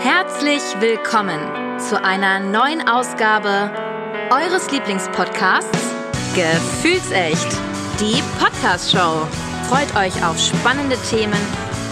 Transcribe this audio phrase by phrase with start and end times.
[0.00, 1.38] Herzlich willkommen
[1.78, 3.70] zu einer neuen Ausgabe
[4.30, 5.78] eures Lieblingspodcasts
[6.34, 7.46] Gefühlsecht,
[8.00, 9.26] die Podcast-Show.
[9.68, 11.38] Freut euch auf spannende Themen,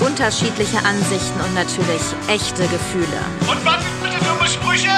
[0.01, 3.07] unterschiedliche Ansichten und natürlich echte Gefühle.
[3.49, 4.91] Und was sind bitte dumme Sprüche?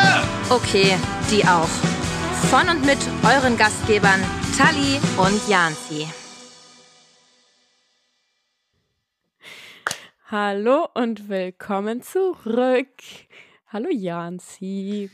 [0.48, 0.96] Okay,
[1.30, 1.91] die auch.
[2.50, 4.20] Von und mit euren Gastgebern
[4.56, 6.06] Tali und Janzi.
[10.26, 12.88] Hallo und willkommen zurück.
[13.68, 15.10] Hallo Janzi.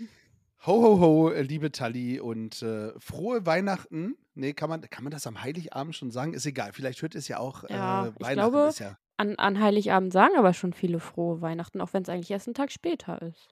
[0.66, 4.16] Ho, ho, ho, äh, liebe Tali und äh, frohe Weihnachten.
[4.34, 6.34] Nee, kann man, kann man das am Heiligabend schon sagen?
[6.34, 6.72] Ist egal.
[6.72, 8.22] Vielleicht hört es ja auch äh, Ja, Weihnachten.
[8.22, 12.02] ich glaube, ist ja, an, an Heiligabend sagen aber schon viele frohe Weihnachten, auch wenn
[12.02, 13.48] es eigentlich erst einen Tag später ist.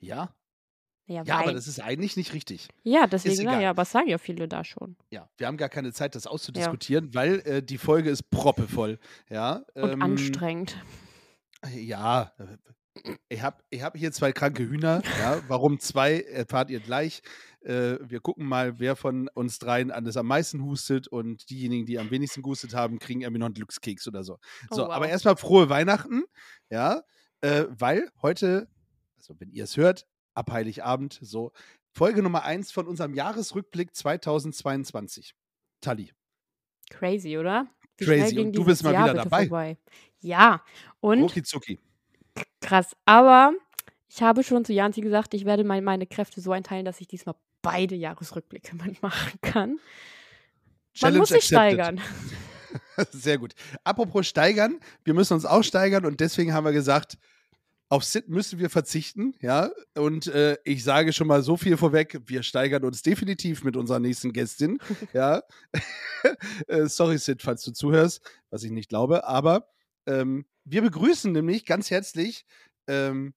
[0.00, 0.34] ja?
[1.06, 2.68] Ja, Ja, aber das ist eigentlich nicht richtig.
[2.82, 4.96] ja deswegen, naja, aber das sagen ja viele da schon.
[5.10, 8.98] Ja, wir haben gar keine Zeit, das auszudiskutieren, weil äh, die Folge ist proppevoll.
[9.28, 10.76] Ja, Und ähm, anstrengend.
[11.74, 12.32] Ja,
[13.28, 15.02] ich habe ich hab hier zwei kranke Hühner.
[15.18, 17.22] Ja, warum zwei, erfahrt ihr gleich.
[17.62, 21.98] Äh, wir gucken mal, wer von uns dreien alles am meisten hustet und diejenigen, die
[21.98, 24.34] am wenigsten gehustet haben, kriegen irgendwie noch einen Glückskeks oder so.
[24.70, 24.90] Oh, So, wow.
[24.92, 26.24] aber erstmal frohe Weihnachten,
[26.70, 27.02] ja,
[27.40, 28.68] äh, weil heute,
[29.16, 31.52] also wenn ihr es hört, ab Heiligabend, so,
[31.92, 35.34] Folge Nummer eins von unserem Jahresrückblick 2022.
[35.80, 36.12] Tali.
[36.90, 37.68] Crazy, oder?
[37.96, 38.38] Wie Crazy.
[38.40, 39.46] Und du bist mal Jahr wieder dabei.
[39.46, 39.78] Vorbei.
[40.20, 40.64] Ja,
[41.00, 41.78] und Rucki
[42.60, 42.96] krass.
[43.04, 43.52] Aber
[44.08, 47.06] ich habe schon zu Janzi gesagt, ich werde mein, meine Kräfte so einteilen, dass ich
[47.06, 49.70] diesmal beide Jahresrückblicke mitmachen kann.
[49.70, 49.80] Man
[50.94, 51.74] Challenge muss sich accepted.
[51.74, 52.00] steigern.
[53.10, 53.54] Sehr gut.
[53.82, 57.18] Apropos steigern, wir müssen uns auch steigern und deswegen haben wir gesagt,
[57.88, 59.70] auf Sid müssen wir verzichten, ja.
[59.94, 64.00] Und äh, ich sage schon mal so viel vorweg, wir steigern uns definitiv mit unserer
[64.00, 64.78] nächsten Gästin,
[65.12, 65.42] ja.
[66.66, 69.68] äh, sorry, Sid, falls du zuhörst, was ich nicht glaube, aber
[70.06, 72.46] ähm, wir begrüßen nämlich ganz herzlich
[72.86, 73.34] ähm,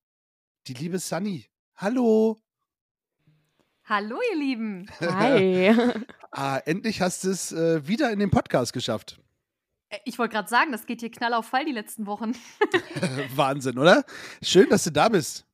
[0.67, 1.50] die liebe Sunny.
[1.75, 2.38] Hallo.
[3.83, 4.89] Hallo, ihr Lieben.
[5.00, 5.73] Hi.
[6.31, 9.19] Ah, endlich hast du es äh, wieder in den Podcast geschafft.
[9.89, 12.33] Äh, Ich wollte gerade sagen, das geht hier knall auf Fall die letzten Wochen.
[13.35, 14.03] Wahnsinn, oder?
[14.41, 15.45] Schön, dass du da bist.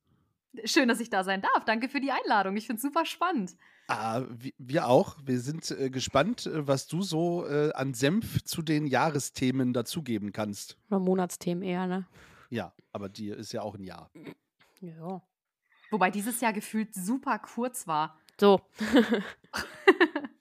[0.66, 1.66] Schön, dass ich da sein darf.
[1.66, 2.56] Danke für die Einladung.
[2.58, 3.56] Ich finde es super spannend.
[3.88, 5.18] Ah, wi- wir auch.
[5.26, 10.32] Wir sind äh, gespannt, äh, was du so äh, an Senf zu den Jahresthemen dazugeben
[10.32, 10.78] kannst.
[10.90, 12.06] Oder Monatsthemen eher, ne?
[12.50, 14.12] Ja, aber dir ist ja auch ein Jahr.
[14.80, 15.22] Ja.
[15.90, 18.18] Wobei dieses Jahr gefühlt super kurz war.
[18.40, 18.62] So.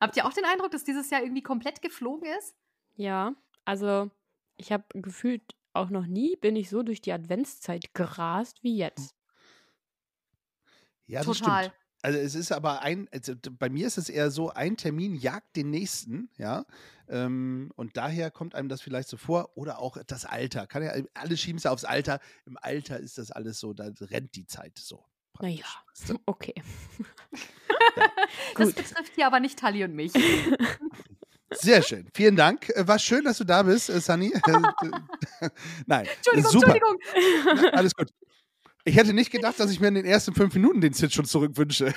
[0.00, 2.54] Habt ihr auch den Eindruck, dass dieses Jahr irgendwie komplett geflogen ist?
[2.94, 4.10] Ja, also
[4.56, 9.14] ich habe gefühlt auch noch nie bin ich so durch die Adventszeit gerast wie jetzt.
[11.06, 11.64] Ja, das Total.
[11.64, 11.76] stimmt.
[12.00, 15.56] Also es ist aber ein, also bei mir ist es eher so, ein Termin jagt
[15.56, 16.64] den nächsten, ja.
[17.08, 19.56] Ähm, und daher kommt einem das vielleicht so vor.
[19.56, 20.66] Oder auch das Alter.
[20.68, 22.20] Kann ja, alle schieben es ja aufs Alter.
[22.44, 25.04] Im Alter ist das alles so, da rennt die Zeit so.
[25.40, 25.64] Naja,
[26.08, 26.18] du?
[26.26, 26.54] okay.
[28.56, 28.76] Das Gut.
[28.76, 30.12] betrifft hier aber nicht Tali und mich.
[31.52, 32.08] Sehr schön.
[32.14, 32.68] Vielen Dank.
[32.70, 34.32] Äh, War schön, dass du da bist, äh, Sunny.
[35.86, 36.06] Nein.
[36.16, 36.74] Entschuldigung, super.
[36.74, 36.98] Entschuldigung.
[37.62, 38.08] Na, alles gut.
[38.84, 41.24] Ich hätte nicht gedacht, dass ich mir in den ersten fünf Minuten den Sit schon
[41.26, 41.92] zurückwünsche.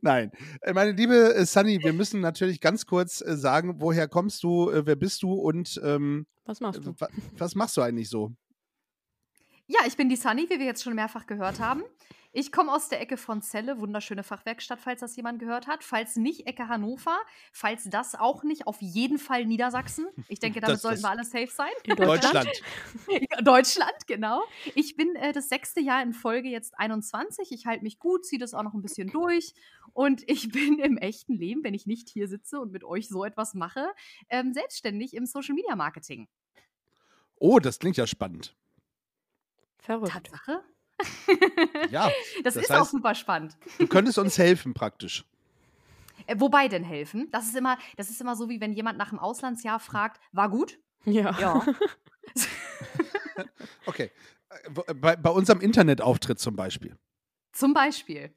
[0.00, 0.30] Nein.
[0.62, 4.70] Äh, Meine liebe äh, Sunny, wir müssen natürlich ganz kurz äh, sagen, woher kommst du,
[4.70, 6.94] äh, wer bist du und ähm, Was machst du?
[6.98, 8.32] wa was machst du eigentlich so?
[9.72, 11.84] Ja, ich bin die Sunny, wie wir jetzt schon mehrfach gehört haben.
[12.32, 15.84] Ich komme aus der Ecke von Celle, wunderschöne Fachwerkstatt, falls das jemand gehört hat.
[15.84, 17.16] Falls nicht, Ecke Hannover.
[17.52, 20.06] Falls das auch nicht, auf jeden Fall Niedersachsen.
[20.28, 21.70] Ich denke, damit Das- sollten das- wir alle safe sein.
[21.84, 22.48] In Deutschland?
[22.48, 22.62] Deutschland.
[23.46, 24.42] Deutschland, genau.
[24.74, 27.52] Ich bin äh, das sechste Jahr in Folge jetzt 21.
[27.52, 29.54] Ich halte mich gut, ziehe das auch noch ein bisschen durch.
[29.92, 33.24] Und ich bin im echten Leben, wenn ich nicht hier sitze und mit euch so
[33.24, 33.88] etwas mache,
[34.30, 36.26] ähm, selbstständig im Social Media Marketing.
[37.36, 38.56] Oh, das klingt ja spannend.
[39.80, 40.12] Verrückt.
[40.12, 40.62] Tatsache?
[41.90, 42.10] Ja,
[42.44, 43.56] Das, Das ist auch heißt- super spannend.
[43.78, 45.24] du könntest uns helfen praktisch.
[46.26, 47.28] Äh, wobei denn helfen?
[47.30, 50.50] Das ist immer, das ist immer so, wie wenn jemand nach dem Auslandsjahr fragt, war
[50.50, 50.78] gut?
[51.04, 51.38] Ja.
[51.40, 51.64] Ja.
[53.86, 54.10] Okay.
[54.50, 56.96] Äh, wo- Bei, bei unserem Internetauftritt zum Beispiel.
[57.52, 58.32] Zum Beispiel.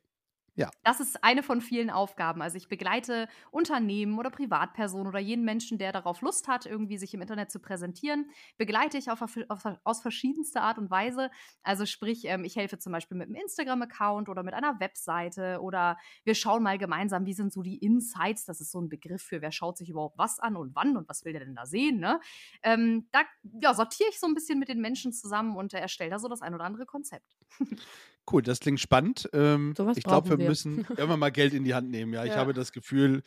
[0.56, 0.70] Ja.
[0.84, 2.44] Das ist eine von vielen Aufgaben.
[2.44, 7.14] Also ich begleite Unternehmen oder Privatpersonen oder jeden Menschen, der darauf Lust hat, irgendwie sich
[7.16, 11.32] im Internet zu präsentieren, begleite ich auf, auf, aus verschiedenster Art und Weise.
[11.64, 15.98] Also sprich, ähm, ich helfe zum Beispiel mit einem Instagram-Account oder mit einer Webseite oder
[16.24, 18.46] wir schauen mal gemeinsam, wie sind so die Insights.
[18.46, 21.10] Das ist so ein Begriff für, wer schaut sich überhaupt was an und wann und
[21.10, 22.00] was will der denn da sehen.
[22.00, 22.20] Ne?
[22.62, 23.22] Ähm, da
[23.60, 26.28] ja, sortiere ich so ein bisschen mit den Menschen zusammen und äh, erstelle da so
[26.28, 27.38] das ein oder andere Konzept.
[28.32, 29.30] Cool, das klingt spannend.
[29.34, 30.48] Ähm, Sowas ich glaube, wir, wir.
[30.50, 32.14] müssen irgendwann mal Geld in die Hand nehmen.
[32.14, 32.38] Ja, ich Ja.
[32.38, 33.22] habe das Gefühl,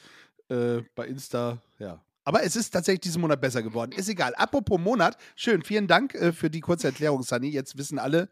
[0.48, 2.02] äh, bei Insta, ja.
[2.24, 3.92] Aber es ist tatsächlich diesen Monat besser geworden.
[3.92, 4.34] Ist egal.
[4.34, 7.48] Apropos Monat, schön, vielen Dank äh, für die kurze Erklärung, Sunny.
[7.50, 8.28] Jetzt wissen alle,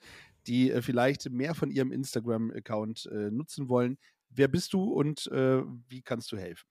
[0.46, 3.99] die äh, vielleicht mehr von ihrem Instagram-Account äh, nutzen wollen.
[4.31, 6.67] Wer bist du und äh, wie kannst du helfen?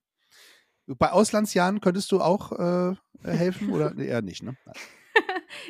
[0.86, 4.58] Bei Auslandsjahren könntest du auch äh, helfen oder nee, eher nicht, ne?
[4.66, 4.76] Nein.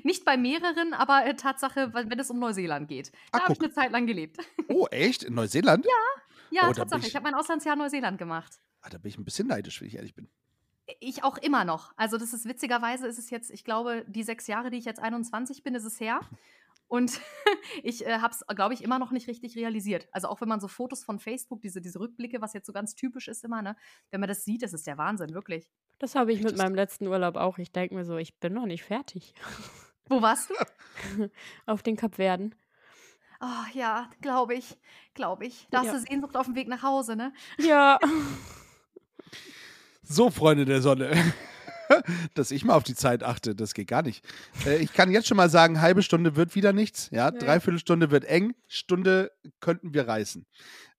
[0.04, 3.12] Nicht bei mehreren, aber äh, Tatsache, wenn wenn es um Neuseeland geht.
[3.32, 4.38] Ah, Da habe ich eine Zeit lang gelebt.
[4.70, 5.24] Oh, echt?
[5.24, 5.86] In Neuseeland?
[5.86, 7.02] Ja, Oh, da bin Tatsache.
[7.02, 8.60] ich- Ich habe mein Auslandsjahr in Neuseeland gemacht.
[8.82, 10.28] Ah, da bin ich ein bisschen neidisch, wenn ich ehrlich bin.
[11.00, 11.94] Ich auch immer noch.
[11.96, 15.00] Also das ist witzigerweise ist es jetzt, ich glaube, die sechs Jahre, die ich jetzt
[15.00, 16.20] 21 bin, ist es her.
[16.94, 17.20] Und
[17.84, 20.08] ich äh, habe es, glaube ich, immer noch nicht richtig realisiert.
[20.12, 22.94] Also auch wenn man so Fotos von Facebook, diese, diese Rückblicke, was jetzt so ganz
[22.94, 23.76] typisch ist immer, ne?
[24.12, 25.72] Wenn man das sieht, das ist der Wahnsinn, wirklich.
[25.98, 27.58] Das habe ich mit meinem letzten Urlaub auch.
[27.58, 29.34] Ich denke mir so, ich bin noch nicht fertig.
[30.08, 31.30] Wo warst du?
[31.66, 32.54] Auf den Kapverden.
[33.42, 34.78] Oh ja, glaube ich,
[35.16, 35.68] glaube ich.
[35.72, 35.94] Da hast Ja.
[35.94, 37.34] du Sehnsucht auf dem Weg nach Hause, ne?
[37.58, 37.98] Ja.
[40.04, 41.34] So, Freunde der Sonne.
[42.34, 44.26] Dass ich mal auf die Zeit achte, das geht gar nicht.
[44.66, 47.10] Äh, ich kann jetzt schon mal sagen, halbe Stunde wird wieder nichts.
[47.12, 47.40] Ja, Nee.
[47.40, 50.46] dreiviertel Stunde wird eng, Stunde könnten wir reißen.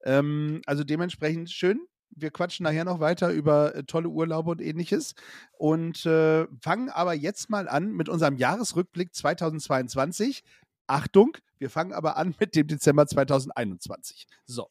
[0.05, 1.81] Ähm, also dementsprechend schön.
[2.17, 5.14] Wir quatschen nachher noch weiter über äh, tolle Urlaube und ähnliches
[5.58, 10.44] und äh, fangen aber jetzt mal an mit unserem Jahresrückblick 2022.
[10.87, 14.26] Achtung, wir fangen aber an mit dem Dezember 2021.
[14.46, 14.69] So.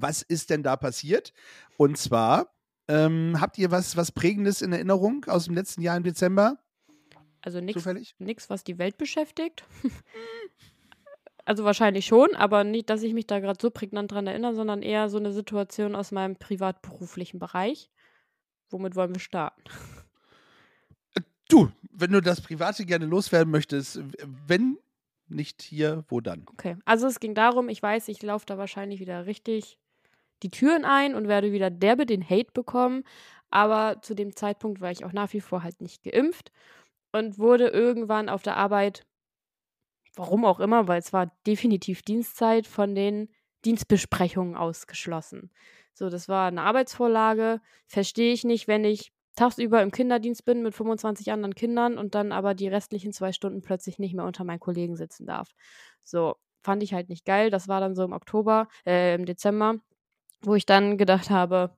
[0.00, 1.32] Was ist denn da passiert?
[1.76, 2.54] Und zwar,
[2.88, 6.58] ähm, habt ihr was, was Prägendes in Erinnerung aus dem letzten Jahr im Dezember?
[7.42, 9.64] Also nichts, was die Welt beschäftigt.
[11.44, 14.82] also wahrscheinlich schon, aber nicht, dass ich mich da gerade so prägnant dran erinnere, sondern
[14.82, 17.90] eher so eine Situation aus meinem privat-beruflichen Bereich.
[18.68, 19.62] Womit wollen wir starten?
[21.48, 24.00] Du, wenn du das Private gerne loswerden möchtest,
[24.46, 24.78] wenn
[25.28, 26.44] nicht hier, wo dann?
[26.50, 29.78] Okay, also es ging darum, ich weiß, ich laufe da wahrscheinlich wieder richtig
[30.42, 33.04] die Türen ein und werde wieder derbe den Hate bekommen,
[33.50, 36.52] aber zu dem Zeitpunkt war ich auch nach wie vor halt nicht geimpft
[37.12, 39.06] und wurde irgendwann auf der Arbeit,
[40.14, 43.28] warum auch immer, weil es war definitiv Dienstzeit, von den
[43.64, 45.50] Dienstbesprechungen ausgeschlossen.
[45.92, 50.74] So, das war eine Arbeitsvorlage, verstehe ich nicht, wenn ich tagsüber im Kinderdienst bin mit
[50.74, 54.60] 25 anderen Kindern und dann aber die restlichen zwei Stunden plötzlich nicht mehr unter meinen
[54.60, 55.50] Kollegen sitzen darf.
[56.02, 57.50] So, fand ich halt nicht geil.
[57.50, 59.76] Das war dann so im Oktober, äh, im Dezember,
[60.42, 61.76] wo ich dann gedacht habe,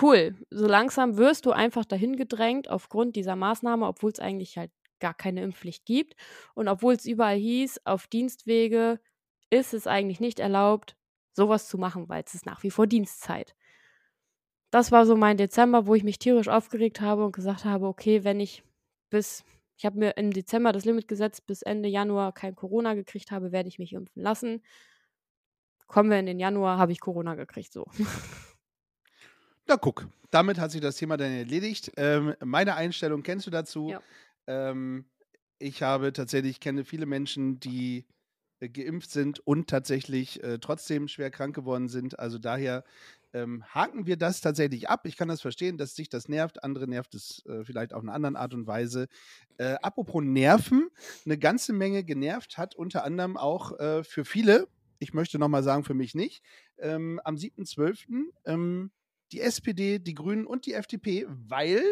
[0.00, 4.70] cool, so langsam wirst du einfach dahin gedrängt aufgrund dieser Maßnahme, obwohl es eigentlich halt
[5.00, 6.14] gar keine Impfpflicht gibt
[6.54, 9.00] und obwohl es überall hieß, auf Dienstwege
[9.50, 10.96] ist es eigentlich nicht erlaubt,
[11.34, 13.54] sowas zu machen, weil es ist nach wie vor Dienstzeit.
[14.70, 18.24] Das war so mein Dezember, wo ich mich tierisch aufgeregt habe und gesagt habe, okay,
[18.24, 18.62] wenn ich
[19.10, 19.44] bis,
[19.76, 23.52] ich habe mir im Dezember das Limit gesetzt, bis Ende Januar kein Corona gekriegt habe,
[23.52, 24.62] werde ich mich impfen lassen.
[25.92, 27.84] Kommen wir in den Januar, habe ich Corona gekriegt, so.
[29.66, 31.92] Na guck, damit hat sich das Thema dann erledigt.
[31.98, 33.90] Ähm, meine Einstellung kennst du dazu.
[33.90, 34.00] Ja.
[34.46, 35.04] Ähm,
[35.58, 38.06] ich habe tatsächlich, kenne viele Menschen, die
[38.60, 42.18] äh, geimpft sind und tatsächlich äh, trotzdem schwer krank geworden sind.
[42.18, 42.84] Also daher
[43.34, 45.02] ähm, haken wir das tatsächlich ab.
[45.04, 46.64] Ich kann das verstehen, dass sich das nervt.
[46.64, 49.08] Andere nervt es äh, vielleicht auf eine andere Art und Weise.
[49.58, 50.88] Äh, apropos Nerven,
[51.26, 54.68] eine ganze Menge genervt hat unter anderem auch äh, für viele,
[55.02, 56.42] ich möchte nochmal sagen, für mich nicht,
[56.78, 58.26] ähm, am 7.12.
[58.44, 58.92] Ähm,
[59.32, 61.82] die SPD, die Grünen und die FDP, weil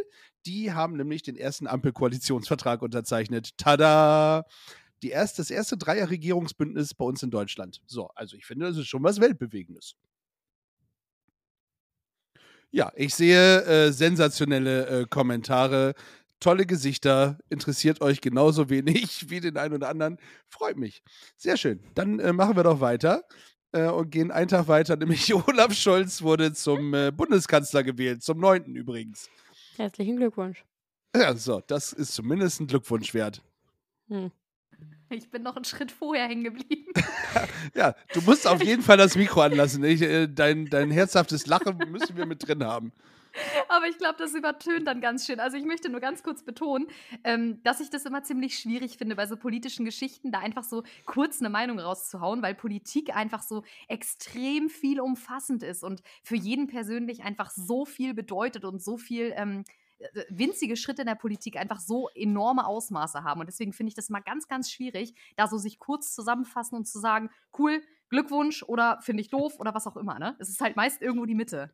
[0.47, 3.57] die haben nämlich den ersten Ampelkoalitionsvertrag unterzeichnet.
[3.59, 4.45] Tada!
[5.03, 7.81] Die erste, das erste Dreier-Regierungsbündnis bei uns in Deutschland.
[7.87, 9.97] So, also ich finde, das ist schon was Weltbewegendes.
[12.71, 15.95] Ja, ich sehe äh, sensationelle äh, Kommentare,
[16.41, 20.19] tolle Gesichter, interessiert euch genauso wenig wie den einen oder anderen.
[20.49, 21.03] Freut mich.
[21.37, 21.81] Sehr schön.
[21.95, 23.25] Dann äh, machen wir doch weiter
[23.73, 28.39] äh, und gehen einen Tag weiter, nämlich Olaf Scholz wurde zum äh, Bundeskanzler gewählt, zum
[28.39, 29.29] neunten übrigens.
[29.77, 30.65] Herzlichen Glückwunsch.
[31.15, 33.43] Ja, so, das ist zumindest ein Glückwunsch wert.
[34.09, 34.31] Hm.
[35.11, 36.93] Ich bin noch einen Schritt vorher hängen geblieben.
[37.75, 39.85] Ja, du musst auf jeden Fall das Mikro anlassen.
[39.85, 42.93] Ich, äh, dein, dein herzhaftes Lachen müssen wir mit drin haben.
[43.69, 45.41] Aber ich glaube, das übertönt dann ganz schön.
[45.41, 46.87] Also ich möchte nur ganz kurz betonen,
[47.25, 50.83] ähm, dass ich das immer ziemlich schwierig finde, bei so politischen Geschichten da einfach so
[51.07, 56.67] kurz eine Meinung rauszuhauen, weil Politik einfach so extrem viel umfassend ist und für jeden
[56.67, 59.65] persönlich einfach so viel bedeutet und so viel ähm,
[59.99, 63.41] äh, winzige Schritte in der Politik einfach so enorme Ausmaße haben.
[63.41, 66.87] Und deswegen finde ich das mal ganz, ganz schwierig, da so sich kurz zusammenfassen und
[66.87, 70.19] zu sagen, cool, Glückwunsch oder finde ich doof oder was auch immer.
[70.19, 70.37] Ne?
[70.39, 71.73] Es ist halt meist irgendwo die Mitte.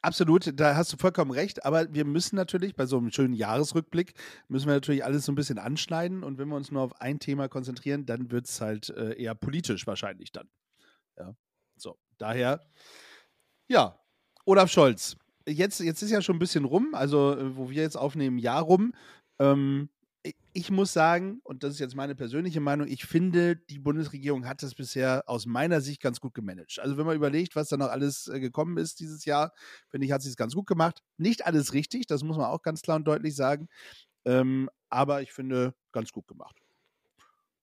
[0.00, 1.64] Absolut, da hast du vollkommen recht.
[1.64, 4.14] Aber wir müssen natürlich bei so einem schönen Jahresrückblick,
[4.48, 6.22] müssen wir natürlich alles so ein bisschen anschneiden.
[6.22, 9.34] Und wenn wir uns nur auf ein Thema konzentrieren, dann wird es halt äh, eher
[9.34, 10.48] politisch wahrscheinlich dann.
[11.18, 11.34] Ja,
[11.76, 12.60] so, daher,
[13.68, 13.98] ja,
[14.44, 15.16] Olaf Scholz.
[15.46, 18.62] Jetzt, jetzt ist ja schon ein bisschen rum, also äh, wo wir jetzt aufnehmen, Jahr
[18.62, 18.92] rum.
[19.38, 19.88] Ähm,
[20.58, 24.62] ich muss sagen, und das ist jetzt meine persönliche Meinung, ich finde, die Bundesregierung hat
[24.62, 26.78] das bisher aus meiner Sicht ganz gut gemanagt.
[26.80, 29.52] Also wenn man überlegt, was da noch alles äh, gekommen ist dieses Jahr,
[29.88, 31.02] finde ich, hat sie es ganz gut gemacht.
[31.16, 33.68] Nicht alles richtig, das muss man auch ganz klar und deutlich sagen.
[34.24, 36.56] Ähm, aber ich finde, ganz gut gemacht.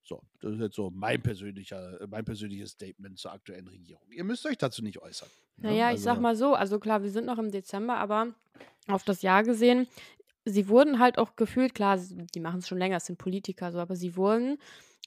[0.03, 4.03] So, das ist jetzt so mein persönlicher, äh, mein persönliches Statement zur aktuellen Regierung.
[4.11, 5.27] Ihr müsst euch dazu nicht äußern.
[5.57, 5.69] ne?
[5.71, 8.27] Naja, ich sag Also- mal so, also klar, wir sind noch im Dezember, aber
[8.87, 9.87] auf das Jahr gesehen,
[10.45, 13.71] sie wurden halt auch gefühlt, klar, sie- die machen es schon länger, es sind Politiker
[13.71, 14.57] so, aber sie wurden,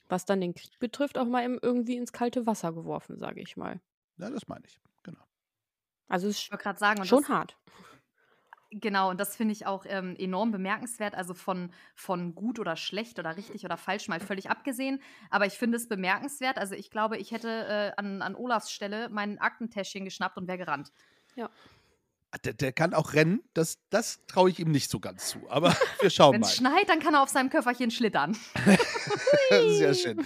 [0.09, 3.81] was dann den Krieg betrifft, auch mal irgendwie ins kalte Wasser geworfen, sage ich mal.
[4.17, 4.79] Ja, das meine ich.
[5.03, 5.23] Genau.
[6.09, 7.57] Also es Ich ist gerade sagen, und schon das, hart.
[8.71, 11.15] Genau, und das finde ich auch ähm, enorm bemerkenswert.
[11.15, 15.01] Also von, von gut oder schlecht oder richtig oder falsch mal völlig abgesehen.
[15.31, 16.59] Aber ich finde es bemerkenswert.
[16.59, 20.59] Also ich glaube, ich hätte äh, an, an Olafs Stelle mein Aktentäschchen geschnappt und wäre
[20.59, 20.91] gerannt.
[21.37, 21.49] Ah,
[22.45, 25.39] Der, der kann auch rennen, das, das traue ich ihm nicht so ganz zu.
[25.49, 26.47] Aber wir schauen Wenn mal.
[26.47, 28.37] es schneit, dann kann er auf seinem Köfferchen schlittern.
[29.49, 30.23] Sehr schön.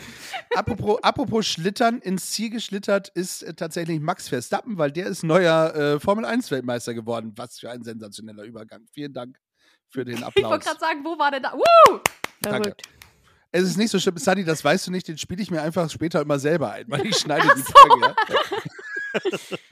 [0.54, 5.74] Apropos, apropos Schlittern, ins Ziel geschlittert ist äh, tatsächlich Max Verstappen, weil der ist neuer
[5.76, 7.32] äh, Formel 1-Weltmeister geworden.
[7.38, 8.86] Was für ein sensationeller Übergang.
[8.92, 9.40] Vielen Dank
[9.88, 10.60] für den Ich wollte Applaus.
[10.66, 11.54] gerade sagen, wo war der da?
[11.54, 12.00] Woo!
[12.42, 12.64] Danke.
[12.64, 12.82] Verrückt.
[13.56, 15.88] Es ist nicht so schlimm, Sunny, das weißt du nicht, den spiele ich mir einfach
[15.90, 18.16] später immer selber ein, weil ich schneide die Folge.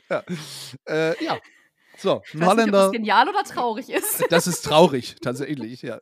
[0.10, 0.24] Ja.
[0.88, 0.94] ja.
[1.12, 1.40] Äh, ja.
[2.02, 2.78] So, Ich ein weiß nicht, ob Holländer.
[2.84, 4.24] das genial oder traurig ist.
[4.30, 6.00] Das ist traurig, tatsächlich, ja.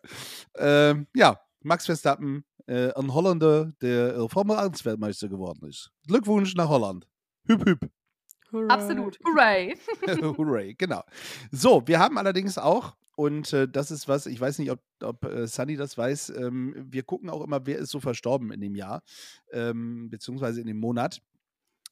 [0.56, 5.92] Ähm, ja, Max Verstappen, äh, ein Holländer, der äh, Formel 1 Weltmeister geworden ist.
[6.08, 7.08] Glückwunsch nach Holland.
[7.48, 7.90] Hüp, hüp.
[8.52, 8.74] Hurra.
[8.74, 9.20] Absolut.
[9.26, 9.78] Hooray.
[10.38, 11.04] Hooray, genau.
[11.52, 15.26] So, wir haben allerdings auch, und äh, das ist was, ich weiß nicht, ob, ob
[15.26, 18.76] äh, Sunny das weiß, ähm, wir gucken auch immer, wer ist so verstorben in dem
[18.76, 19.04] Jahr,
[19.52, 21.20] ähm, beziehungsweise in dem Monat.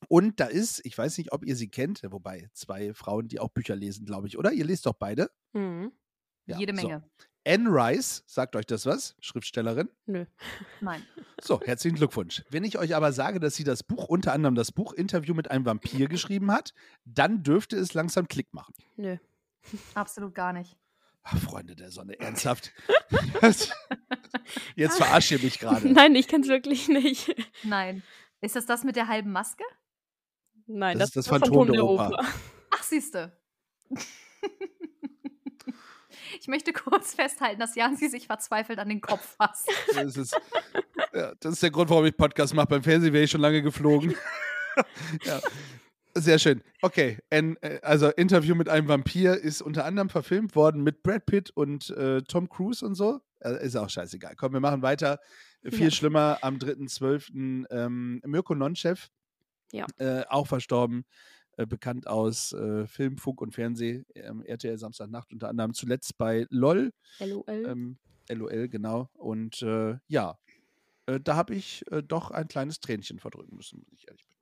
[0.10, 3.50] Und da ist, ich weiß nicht, ob ihr sie kennt, wobei zwei Frauen, die auch
[3.50, 4.52] Bücher lesen, glaube ich, oder?
[4.54, 5.30] Ihr lest doch beide.
[5.54, 5.92] Mhm.
[6.46, 6.88] Ja, Jede so.
[6.88, 7.04] Menge.
[7.48, 9.16] Anne Rice, sagt euch das was?
[9.22, 9.90] Schriftstellerin.
[10.06, 10.26] Nö.
[10.82, 11.02] Nein.
[11.42, 12.44] So, herzlichen Glückwunsch.
[12.50, 15.50] Wenn ich euch aber sage, dass sie das Buch, unter anderem das Buch Interview mit
[15.50, 16.74] einem Vampir geschrieben hat,
[17.06, 18.74] dann dürfte es langsam Klick machen.
[18.98, 19.18] Nö.
[19.94, 20.78] Absolut gar nicht.
[21.24, 22.74] Ach, Freunde der Sonne, ernsthaft.
[24.76, 25.88] Jetzt verarscht ihr mich gerade.
[25.92, 27.36] Nein, ich kenn's wirklich nicht.
[27.64, 28.04] Nein.
[28.42, 29.64] Ist das das mit der halben Maske?
[30.68, 32.20] Nein, Das das, ist das war Phantom der Oper.
[32.72, 33.32] Ach, siehste.
[36.40, 39.70] Ich möchte kurz festhalten, dass Jansi sich verzweifelt an den Kopf fasst.
[39.96, 40.36] Das ist,
[41.14, 42.68] ja, das ist der Grund, warum ich Podcast mache.
[42.68, 44.14] Beim Fernsehen wäre ich schon lange geflogen.
[45.24, 45.40] ja.
[46.16, 46.62] Sehr schön.
[46.82, 51.26] Okay, Anne, äh, also Interview mit einem Vampir ist unter anderem verfilmt worden mit Brad
[51.26, 53.22] Pitt und äh, Tom Cruise und so.
[53.40, 54.36] Äh, ist auch scheißegal.
[54.36, 55.20] Komm, wir machen weiter.
[55.64, 55.92] Viel Ja.
[55.92, 57.66] schlimmer am 3.12.
[57.70, 59.08] Ähm, Mirko Nonchev,
[59.72, 59.86] Ja.
[59.98, 61.06] äh, auch verstorben.
[61.58, 64.06] Äh, bekannt aus äh, Film, Funk und Fernsehen.
[64.14, 65.74] Ähm, RTL Samstagnacht unter anderem.
[65.74, 66.94] Zuletzt bei LOL.
[67.20, 67.44] LOL.
[67.48, 67.98] Ähm,
[68.30, 69.10] LOL, genau.
[69.14, 70.38] Und äh, ja,
[71.08, 74.36] äh, da habe ich äh, doch ein kleines Tränchen verdrücken müssen, muss ich ehrlich bin.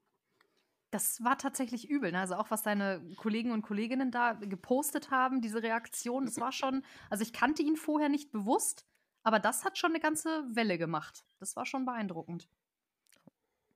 [0.92, 2.12] Das war tatsächlich übel.
[2.12, 2.20] Ne?
[2.20, 6.84] Also auch was deine Kollegen und Kolleginnen da gepostet haben, diese Reaktion, das war schon,
[7.10, 8.86] also ich kannte ihn vorher nicht bewusst,
[9.24, 11.26] aber das hat schon eine ganze Welle gemacht.
[11.40, 12.50] Das war schon beeindruckend.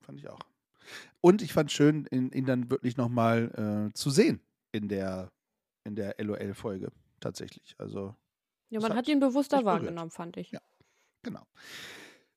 [0.01, 0.39] Fand ich auch.
[1.21, 4.41] Und ich fand schön, ihn, ihn dann wirklich nochmal äh, zu sehen
[4.71, 5.31] in der,
[5.83, 6.91] in der LOL-Folge.
[7.19, 7.75] Tatsächlich.
[7.77, 8.15] Also,
[8.69, 10.51] ja, man hat hat ihn bewusster wahrgenommen, fand ich.
[10.51, 10.61] Ja.
[11.23, 11.45] genau.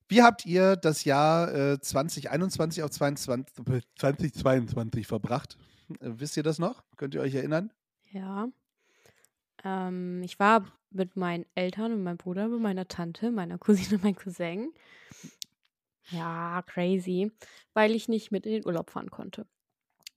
[0.09, 5.57] Wie habt ihr das Jahr äh, 2021 auf 22, 2022 verbracht?
[5.89, 6.83] Äh, wisst ihr das noch?
[6.97, 7.71] Könnt ihr euch erinnern?
[8.11, 8.49] Ja.
[9.63, 14.03] Ähm, ich war mit meinen Eltern und meinem Bruder, mit meiner Tante, meiner Cousine und
[14.03, 14.73] meinem Cousin.
[16.09, 17.31] Ja, crazy,
[17.73, 19.45] weil ich nicht mit in den Urlaub fahren konnte.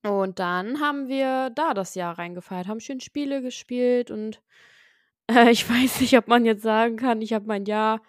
[0.02, 4.43] Und dann haben wir da das Jahr reingefeiert, haben schön Spiele gespielt und
[5.28, 8.02] äh, ich weiß nicht, ob man jetzt sagen kann, ich habe mein Jahr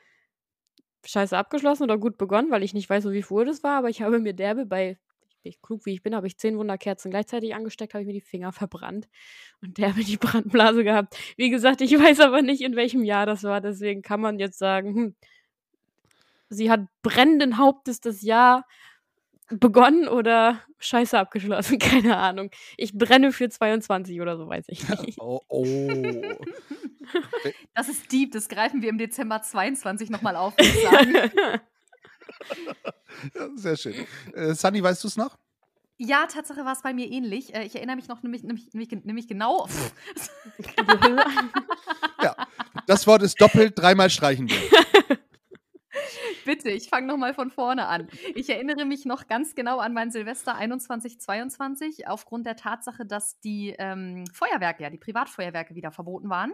[1.06, 4.02] scheiße abgeschlossen oder gut begonnen, weil ich nicht weiß, wie früh das war, aber ich
[4.02, 4.98] habe mir derbe bei,
[5.48, 8.22] wirklich klug wie ich bin, habe ich zehn Wunderkerzen gleichzeitig angesteckt, habe ich mir die
[8.22, 9.08] Finger verbrannt.
[9.62, 11.18] Und der hat mir die Brandblase gehabt.
[11.38, 13.62] Wie gesagt, ich weiß aber nicht, in welchem Jahr das war.
[13.62, 15.16] Deswegen kann man jetzt sagen, hm,
[16.50, 18.66] sie hat brennenden Hauptes das Jahr
[19.50, 21.80] begonnen oder scheiße abgeschlossen.
[21.80, 22.51] Keine Ahnung.
[22.75, 25.20] Ich brenne für 22 oder so, weiß ich nicht.
[25.20, 25.66] Oh, oh.
[27.74, 30.54] Das ist deep, das greifen wir im Dezember 22 nochmal auf.
[33.34, 33.96] Ja, Sehr schön.
[34.34, 35.38] Äh, Sunny, weißt du es noch?
[35.98, 37.56] Ja, Tatsache war es bei mir ähnlich.
[37.56, 39.68] Äh, Ich erinnere mich noch nämlich, nämlich, nämlich, nämlich genau.
[42.22, 42.36] Ja.
[42.86, 44.58] Das Wort ist doppelt dreimal streichen wir.
[46.48, 48.08] Bitte, ich fange nochmal von vorne an.
[48.34, 53.42] Ich erinnere mich noch ganz genau an mein Silvester 21, 22, aufgrund der Tatsache, dass
[53.42, 56.54] die ähm, Feuerwerke, ja, die Privatfeuerwerke wieder verboten waren.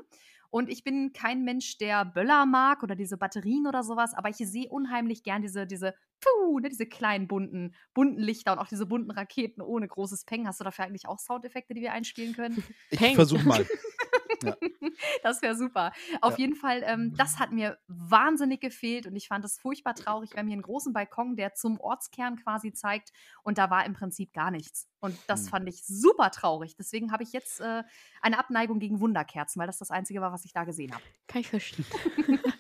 [0.50, 4.38] Und ich bin kein Mensch, der Böller mag oder diese Batterien oder sowas, aber ich
[4.38, 8.88] sehe unheimlich gern diese, diese, puh, ne, diese kleinen bunten, bunten Lichter und auch diese
[8.88, 10.48] bunten Raketen ohne großes Peng.
[10.48, 12.64] Hast du dafür eigentlich auch Soundeffekte, die wir einspielen können?
[12.90, 13.14] Ich Peng.
[13.14, 13.64] versuche mal.
[15.24, 15.92] Das wäre super.
[16.22, 16.38] Auf Ja.
[16.38, 20.32] jeden Fall, ähm, das hat mir wahnsinnig gefehlt und ich fand es furchtbar traurig.
[20.34, 23.12] Wir haben hier einen großen Balkon, der zum Ortskern quasi zeigt
[23.44, 24.88] und da war im Prinzip gar nichts.
[25.00, 25.48] Und das Hm.
[25.50, 26.76] fand ich super traurig.
[26.78, 27.84] Deswegen habe ich jetzt äh,
[28.22, 31.04] eine Abneigung gegen Wunderkerzen, weil das das Einzige war, was ich da gesehen habe.
[31.28, 31.86] Kann ich verstehen.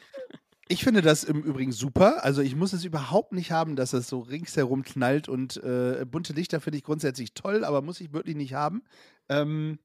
[0.70, 2.24] Ich finde das im Übrigen super.
[2.24, 6.32] Also ich muss es überhaupt nicht haben, dass es so ringsherum knallt und äh, bunte
[6.34, 8.82] Lichter finde ich grundsätzlich toll, aber muss ich wirklich nicht haben.
[9.28, 9.80] Ähm,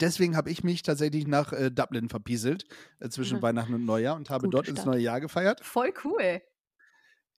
[0.00, 2.64] deswegen habe ich mich tatsächlich nach äh, Dublin verpieselt
[3.00, 3.42] äh, zwischen Mhm.
[3.42, 4.92] Weihnachten und Neujahr und habe Gute dort ins Stadt.
[4.94, 5.64] neue Jahr gefeiert.
[5.64, 6.40] Voll cool.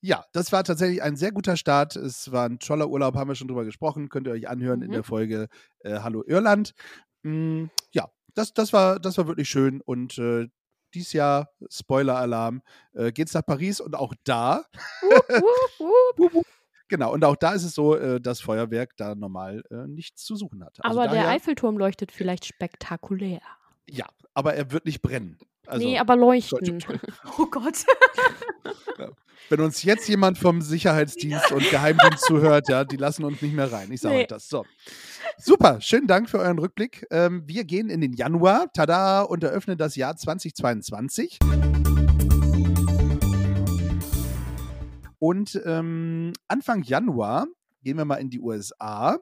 [0.02, 1.94] Ja, das war tatsächlich ein sehr guter Start.
[1.96, 4.08] Es war ein toller Urlaub, haben wir schon drüber gesprochen.
[4.08, 4.92] Könnt ihr euch anhören in Mhm.
[4.94, 5.48] der Folge
[5.80, 6.74] äh, Hallo Irland.
[7.22, 9.82] Mm, ja, das, das, war, das war wirklich schön.
[9.82, 10.48] Und äh,
[10.94, 12.62] dieses Jahr, Spoiler-Alarm,
[12.94, 14.64] äh, geht's nach Paris und auch da,
[15.02, 16.46] Wup, wup, wup.
[16.90, 20.36] Genau, und auch da ist es so, äh, dass Feuerwerk da normal äh, nichts zu
[20.36, 20.76] suchen hat.
[20.82, 23.40] Also Aber der Eiffelturm leuchtet vielleicht spektakulär.
[23.88, 24.04] Ja,
[24.34, 25.38] aber er wird nicht brennen.
[25.66, 26.84] Also, nee, aber leuchten.
[27.38, 27.84] Oh Gott.
[29.48, 33.72] Wenn uns jetzt jemand vom Sicherheitsdienst und Geheimdienst zuhört, ja, die lassen uns nicht mehr
[33.72, 33.90] rein.
[33.90, 34.20] Ich sage Nee.
[34.22, 34.48] euch das.
[34.48, 34.64] So.
[35.38, 37.06] Super, schönen Dank für euren Rückblick.
[37.10, 41.38] Ähm, wir gehen in den Januar, tada, und eröffnen das Jahr 2022.
[45.20, 47.46] Und ähm, Anfang Januar
[47.82, 49.18] gehen wir mal in die USA.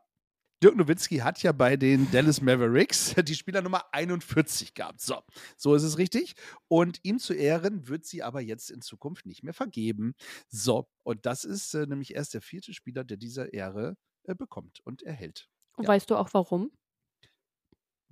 [0.63, 5.01] Dirk Nowitzki hat ja bei den Dallas Mavericks die Spielernummer 41 gehabt.
[5.01, 5.21] So,
[5.57, 6.35] so ist es richtig.
[6.69, 10.15] Und ihm zu Ehren wird sie aber jetzt in Zukunft nicht mehr vergeben.
[10.49, 14.81] So, und das ist äh, nämlich erst der vierte Spieler, der diese Ehre äh, bekommt
[14.85, 15.49] und erhält.
[15.77, 15.91] Und Ja.
[15.91, 16.71] weißt du auch warum?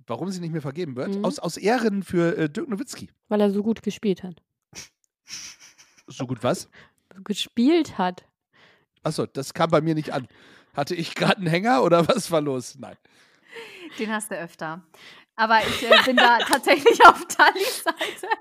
[0.05, 1.15] Warum sie nicht mehr vergeben wird?
[1.15, 1.25] Mhm.
[1.25, 3.09] Aus, aus Ehren für äh, Dirk Nowitzki.
[3.27, 4.41] Weil er so gut gespielt hat.
[6.07, 6.69] So gut was?
[7.23, 8.25] Gespielt hat.
[9.03, 10.27] Achso, das kam bei mir nicht an.
[10.75, 12.75] Hatte ich gerade einen Hänger oder was war los?
[12.77, 12.97] Nein.
[13.97, 14.83] Den hast du öfter.
[15.35, 18.27] Aber ich äh, bin da tatsächlich auf Talis Seite.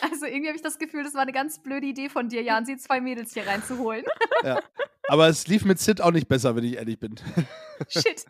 [0.00, 2.64] Also irgendwie habe ich das Gefühl, das war eine ganz blöde Idee von dir, Jan,
[2.64, 4.04] sie zwei Mädels hier reinzuholen.
[4.42, 4.62] Ja.
[5.08, 7.16] Aber es lief mit Sid auch nicht besser, wenn ich ehrlich bin.
[7.88, 8.24] Shit.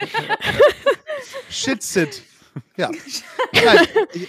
[1.51, 2.23] Shit, Sid.
[2.77, 2.91] Ja.
[3.53, 4.29] Nein, ich,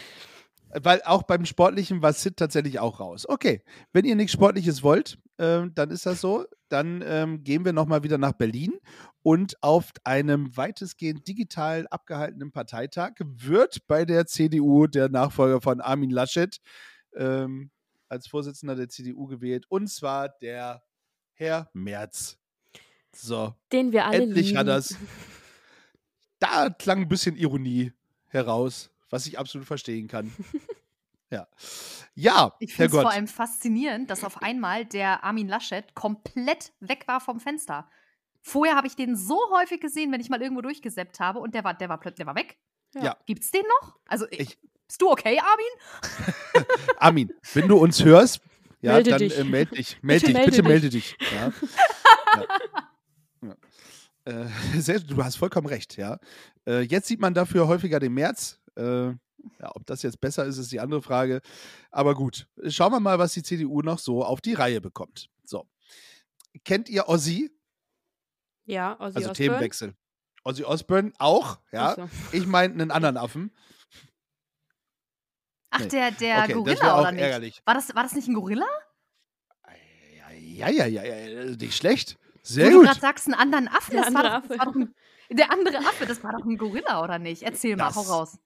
[0.69, 3.27] weil auch beim Sportlichen war Sid tatsächlich auch raus.
[3.27, 6.45] Okay, wenn ihr nichts Sportliches wollt, ähm, dann ist das so.
[6.69, 8.73] Dann ähm, gehen wir nochmal wieder nach Berlin
[9.23, 16.11] und auf einem weitestgehend digital abgehaltenen Parteitag wird bei der CDU der Nachfolger von Armin
[16.11, 16.59] Laschet
[17.15, 17.71] ähm,
[18.07, 20.83] als Vorsitzender der CDU gewählt und zwar der
[21.33, 22.37] Herr Merz.
[23.15, 24.59] So, Den wir alle endlich lieben.
[24.59, 24.95] hat das.
[26.39, 27.91] Da klang ein bisschen Ironie
[28.27, 30.31] heraus, was ich absolut verstehen kann.
[31.31, 31.47] ja.
[32.15, 37.03] Ja, Ich finde es vor allem faszinierend, dass auf einmal der Armin Laschet komplett weg
[37.07, 37.89] war vom Fenster.
[38.41, 41.63] Vorher habe ich den so häufig gesehen, wenn ich mal irgendwo durchgesäppt habe und der
[41.63, 42.57] war, der war plötzlich, der war weg.
[42.95, 43.17] Ja.
[43.25, 43.95] Gibt's den noch?
[44.05, 46.65] Also, Ich- bist du okay, Armin?
[46.97, 48.41] Armin, wenn du uns hörst,
[48.81, 49.37] ja, Melde dann dich.
[49.37, 49.97] Äh, meld dich.
[50.01, 50.69] Meld Bitte dich, melde bitte dich.
[50.69, 51.17] melde dich.
[51.31, 51.53] Ja.
[53.43, 53.55] ja.
[54.25, 54.43] Ja.
[54.43, 56.17] Äh, sehr, du hast vollkommen recht, ja.
[56.65, 58.58] Äh, jetzt sieht man dafür häufiger den März.
[58.79, 59.15] Äh,
[59.61, 61.41] ja, ob das jetzt besser ist, ist die andere Frage.
[61.91, 65.29] Aber gut, schauen wir mal, was die CDU noch so auf die Reihe bekommt.
[65.43, 65.67] So.
[66.65, 67.51] Kennt ihr Ozzy?
[68.65, 69.33] Ja, Ozzy Also Osbourne.
[69.35, 69.93] Themenwechsel.
[70.43, 71.95] Ozzy Osbourne auch, ja.
[71.95, 72.09] So.
[72.31, 73.51] Ich meine einen anderen Affen.
[75.71, 75.87] Ach, Nee.
[75.87, 77.21] der, der okay, das Gorilla wäre auch oder nicht?
[77.21, 77.61] ärgerlich.
[77.65, 78.65] War das, war das nicht ein Gorilla?
[80.41, 82.17] Ja, ja, ja, ja, ja, nicht schlecht.
[82.41, 82.85] Sehr Wo du gut.
[82.87, 83.91] gerade sagst, einen anderen Affen.
[83.93, 84.95] Der Das war, andere doch, das war doch ein,
[85.31, 87.43] der andere Affe, das war doch ein Gorilla, oder nicht?
[87.43, 88.37] Erzähl mal, Das- hau raus.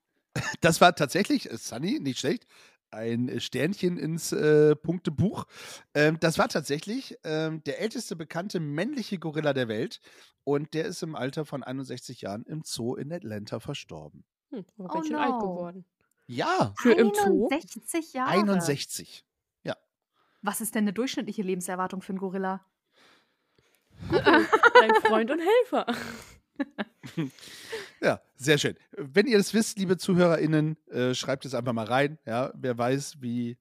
[0.60, 2.46] Das war tatsächlich, äh, Sunny, nicht schlecht,
[2.90, 5.44] ein Sternchen ins äh, Punktebuch.
[5.94, 10.00] Ähm, das war tatsächlich ähm, der älteste bekannte männliche Gorilla der Welt
[10.44, 14.24] und der ist im Alter von 61 Jahren im Zoo in Atlanta verstorben.
[14.50, 15.38] Hm, aber Oh ganz schön alt no.
[15.38, 15.84] geworden.
[16.26, 17.48] Ja, Für im Zoo?
[17.50, 18.30] 61 Jahre.
[18.30, 19.24] 61.
[20.44, 22.66] Was ist denn eine durchschnittliche Lebenserwartung für einen Gorilla?
[24.10, 25.86] Ein Freund und Helfer.
[28.00, 28.76] Ja, sehr schön.
[28.92, 32.18] Wenn ihr das wisst, liebe ZuhörerInnen, äh, schreibt es einfach mal rein.
[32.26, 33.56] Ja, wer weiß, wie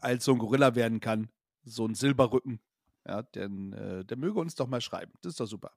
[0.00, 1.30] alt so ein Gorilla werden kann.
[1.64, 2.60] So ein Silberrücken.
[3.06, 5.12] Ja, denn äh, der möge uns doch mal schreiben.
[5.22, 5.72] Das ist doch super.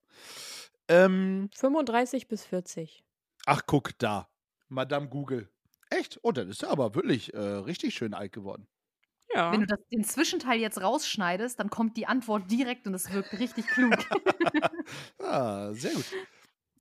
[0.88, 3.04] Ähm, 35 bis 40.
[3.46, 4.30] ach, guck da.
[4.70, 5.50] Madame Google.
[5.90, 6.20] Echt?
[6.22, 8.68] Oh, dann ist er aber wirklich äh, richtig schön alt geworden.
[9.34, 9.52] Ja.
[9.52, 13.38] Wenn du das, den Zwischenteil jetzt rausschneidest, dann kommt die Antwort direkt und es wirkt
[13.40, 13.94] richtig klug.
[15.22, 16.06] Ah, sehr gut.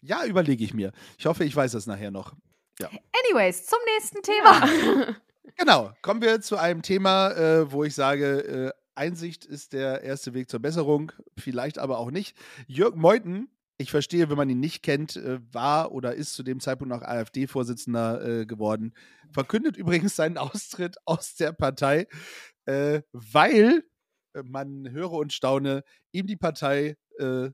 [0.01, 0.93] Ja, überlege ich mir.
[1.19, 2.33] Ich hoffe, ich weiß das nachher noch.
[2.81, 5.17] Anyways, zum nächsten Thema.
[5.57, 10.35] Genau, kommen wir zu einem Thema, äh, wo ich sage, äh, Einsicht ist der erste
[10.35, 12.37] Weg zur Besserung, vielleicht aber auch nicht.
[12.67, 13.49] Jörg Meuthen,
[13.79, 17.03] ich verstehe, wenn man ihn nicht kennt, äh, war oder ist zu dem Zeitpunkt noch
[17.03, 18.93] AfD-Vorsitzender äh, geworden,
[19.33, 22.07] verkündet übrigens seinen Austritt aus der Partei,
[22.67, 23.85] äh, weil,
[24.45, 27.51] man höre und staune, ihm die Partei äh,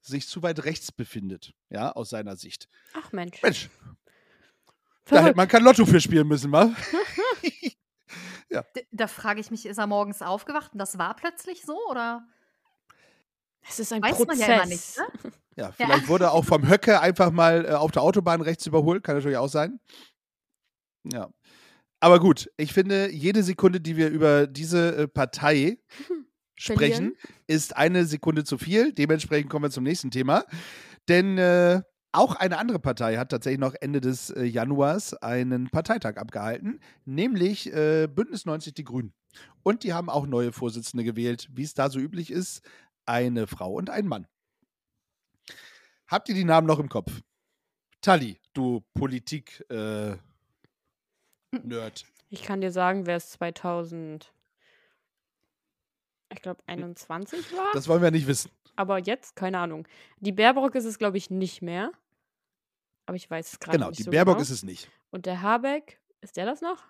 [0.00, 2.68] sich zu weit rechts befindet, ja, aus seiner Sicht.
[2.94, 3.42] Ach Mensch.
[3.42, 3.70] Mensch,
[5.06, 6.74] da hätte man kein Lotto für spielen müssen, wa?
[8.76, 11.78] D- Da frage ich mich, ist er morgens aufgewacht und das war plötzlich so?
[11.88, 12.26] Oder?
[13.66, 14.38] Es ist ein Weiß Prozess.
[14.38, 15.32] man ja immer nicht, ne?
[15.56, 19.04] Ja, vielleicht wurde er auch vom Höcke einfach mal äh, auf der Autobahn rechts überholt,
[19.04, 19.80] kann natürlich auch sein.
[21.04, 21.30] Ja.
[22.00, 25.78] Aber gut, ich finde, jede Sekunde, die wir über diese äh, Partei
[26.58, 28.92] sprechen, ist eine Sekunde zu viel.
[28.92, 30.44] Dementsprechend kommen wir zum nächsten Thema.
[31.08, 36.16] Denn äh, auch eine andere Partei hat tatsächlich noch Ende des äh, Januars einen Parteitag
[36.16, 39.14] abgehalten, nämlich äh, Bündnis 90 Die Grünen.
[39.62, 42.62] Und die haben auch neue Vorsitzende gewählt, wie es da so üblich ist,
[43.06, 44.26] eine Frau und ein Mann.
[46.12, 47.10] Habt ihr die Namen noch im Kopf?
[48.02, 50.20] Tali, du Politik-Nerd.
[52.28, 54.30] Ich kann dir sagen, wer es 2000,
[56.30, 57.70] ich glaube 21 war.
[57.72, 58.50] das wollen wir nicht wissen.
[58.76, 59.88] aber jetzt, keine Ahnung.
[60.20, 61.92] Die Baerbock ist es, glaube ich, nicht mehr.
[63.06, 64.42] Aber ich weiß es gerade Genau, nicht die so Baerbock genau.
[64.42, 64.90] ist es nicht.
[65.10, 66.84] Und der Habeck, ist der das noch?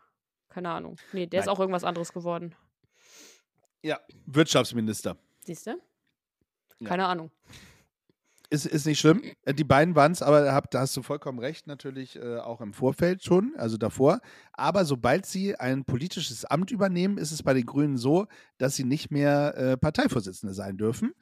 [0.49, 0.97] Keine Ahnung.
[1.13, 1.55] Nee, der ist Nein.
[1.55, 2.57] auch irgendwas anderes geworden.
[3.83, 5.17] Ja, Wirtschaftsminister.
[5.45, 5.81] Siehst du?
[6.81, 6.89] Ja.
[6.89, 7.31] Keine Ahnung.
[8.53, 9.23] Ist, ist nicht schlimm.
[9.47, 12.61] Äh, Die beiden waren es, aber hab, da hast du vollkommen recht, natürlich äh, auch
[12.61, 14.21] im Vorfeld schon, also davor.
[14.53, 18.27] Aber sobald sie ein politisches Amt übernehmen, ist es bei den Grünen so,
[18.59, 21.15] dass sie nicht mehr äh, Parteivorsitzende sein dürfen.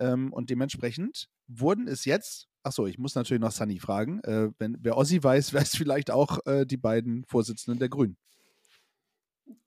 [0.00, 4.78] Ähm, und dementsprechend wurden es jetzt, achso, ich muss natürlich noch Sunny fragen, äh, wenn,
[4.80, 8.16] wer Ossi weiß, es vielleicht auch äh, die beiden Vorsitzenden der Grünen.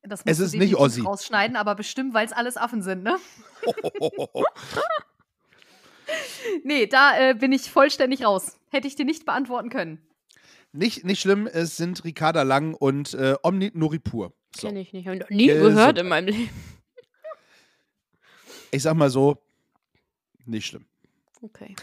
[0.02, 1.02] Das Es ist nicht Ossi.
[1.02, 3.18] rausschneiden, aber bestimmt, weil es alles Affen sind, ne?
[6.64, 8.58] Nee, da äh, bin ich vollständig raus.
[8.70, 10.00] Hätte ich dir nicht beantworten können.
[10.72, 14.34] nicht, nicht schlimm, es sind Ricarda Lang und äh, Omnit Nuripur.
[14.56, 14.68] So.
[14.68, 15.06] Kenne ich nicht.
[15.06, 16.02] Noch nie Ja, gehört super.
[16.02, 16.50] in meinem Leben.
[18.72, 19.38] Ich sag mal so,
[20.46, 20.86] nicht schlimm.
[21.42, 21.76] Okay.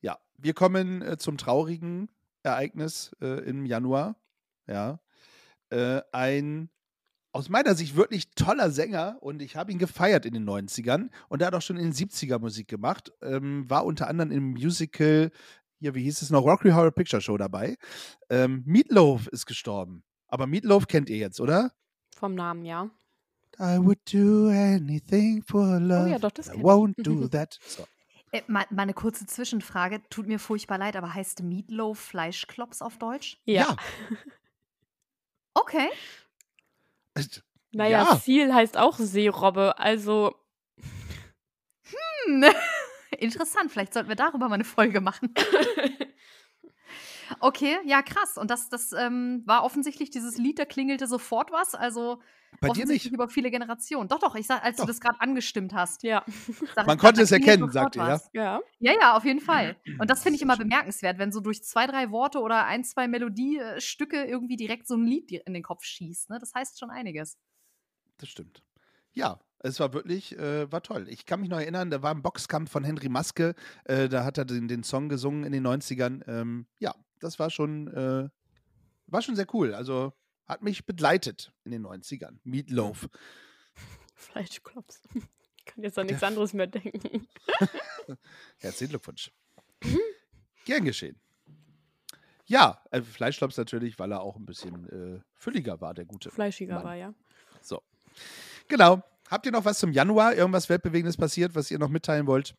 [0.00, 2.08] Ja, wir kommen äh, zum traurigen
[2.42, 4.16] Ereignis äh, im Januar.
[4.66, 5.00] Ja,
[5.70, 6.68] äh, ein
[7.32, 11.40] aus meiner Sicht wirklich toller Sänger und ich habe ihn gefeiert in den 90ern und
[11.40, 13.12] er hat auch schon in den 70er Musik gemacht.
[13.22, 15.30] Ähm, war unter anderem im Musical,
[15.78, 17.76] hier, wie hieß es noch, Rocky Horror Picture Show dabei.
[18.28, 20.02] Ähm, Meatloaf ist gestorben.
[20.28, 21.72] Aber Meatloaf kennt ihr jetzt, oder?
[22.16, 22.90] Vom Namen, ja.
[23.58, 26.04] I would do anything for love.
[26.04, 26.62] Oh ja, doch, das I ich.
[26.62, 27.58] won't do that.
[27.66, 27.84] So.
[28.32, 30.00] Äh, mal, mal eine kurze Zwischenfrage.
[30.08, 33.38] Tut mir furchtbar leid, aber heißt Meatloaf Fleischklops auf Deutsch?
[33.44, 33.76] Ja.
[35.52, 35.88] Okay.
[37.72, 38.16] Naja, Ja.
[38.16, 40.34] Seal heißt auch Seerobbe, also
[42.26, 42.44] Hm.
[43.18, 45.34] Interessant, vielleicht sollten wir darüber mal eine Folge machen.
[47.38, 48.36] Okay, ja, krass.
[48.36, 51.74] Und das, das ähm, war offensichtlich, dieses Lied, da klingelte sofort was.
[51.74, 52.20] Also
[52.60, 53.14] Bei dir offensichtlich nicht.
[53.14, 54.08] über viele Generationen.
[54.08, 54.84] Doch, doch, ich sag, als Doch.
[54.84, 56.02] du das gerade angestimmt hast.
[56.02, 56.24] ja.
[56.74, 58.20] sag Man konnte es erkennen, sagt ihr, ja?
[58.32, 58.60] Ja.
[58.78, 59.76] Ja, ja, auf jeden Fall.
[59.98, 63.06] Und das finde ich immer bemerkenswert, wenn so durch zwei, drei Worte oder ein, zwei
[63.08, 66.30] Melodiestücke irgendwie direkt so ein Lied dir in den Kopf schießt.
[66.30, 66.38] Ne?
[66.38, 67.38] Das heißt schon einiges.
[68.18, 68.62] Das stimmt.
[69.12, 71.06] Ja, es war wirklich, äh, war toll.
[71.08, 74.38] Ich kann mich noch erinnern, da war ein Boxkampf von Henry Maske, äh, da hat
[74.38, 76.26] er den, den Song gesungen in den 90ern.
[76.28, 78.28] Ähm, ja, das war schon, äh,
[79.06, 79.74] war schon sehr cool.
[79.74, 80.12] Also
[80.46, 82.38] hat mich begleitet in den 90ern.
[82.44, 83.08] Meatloaf.
[84.14, 85.02] Fleischklops.
[85.14, 87.28] Ich kann jetzt an nichts anderes mehr denken.
[88.58, 89.30] Herzlichen Glückwunsch.
[90.64, 91.20] Gern geschehen.
[92.46, 96.30] Ja, äh, Fleischklops natürlich, weil er auch ein bisschen äh, fülliger war, der gute.
[96.30, 96.84] Fleischiger Mann.
[96.84, 97.14] war, ja.
[97.60, 97.82] So.
[98.66, 99.02] Genau.
[99.30, 100.34] Habt ihr noch was zum Januar?
[100.34, 102.56] Irgendwas Weltbewegendes passiert, was ihr noch mitteilen wollt?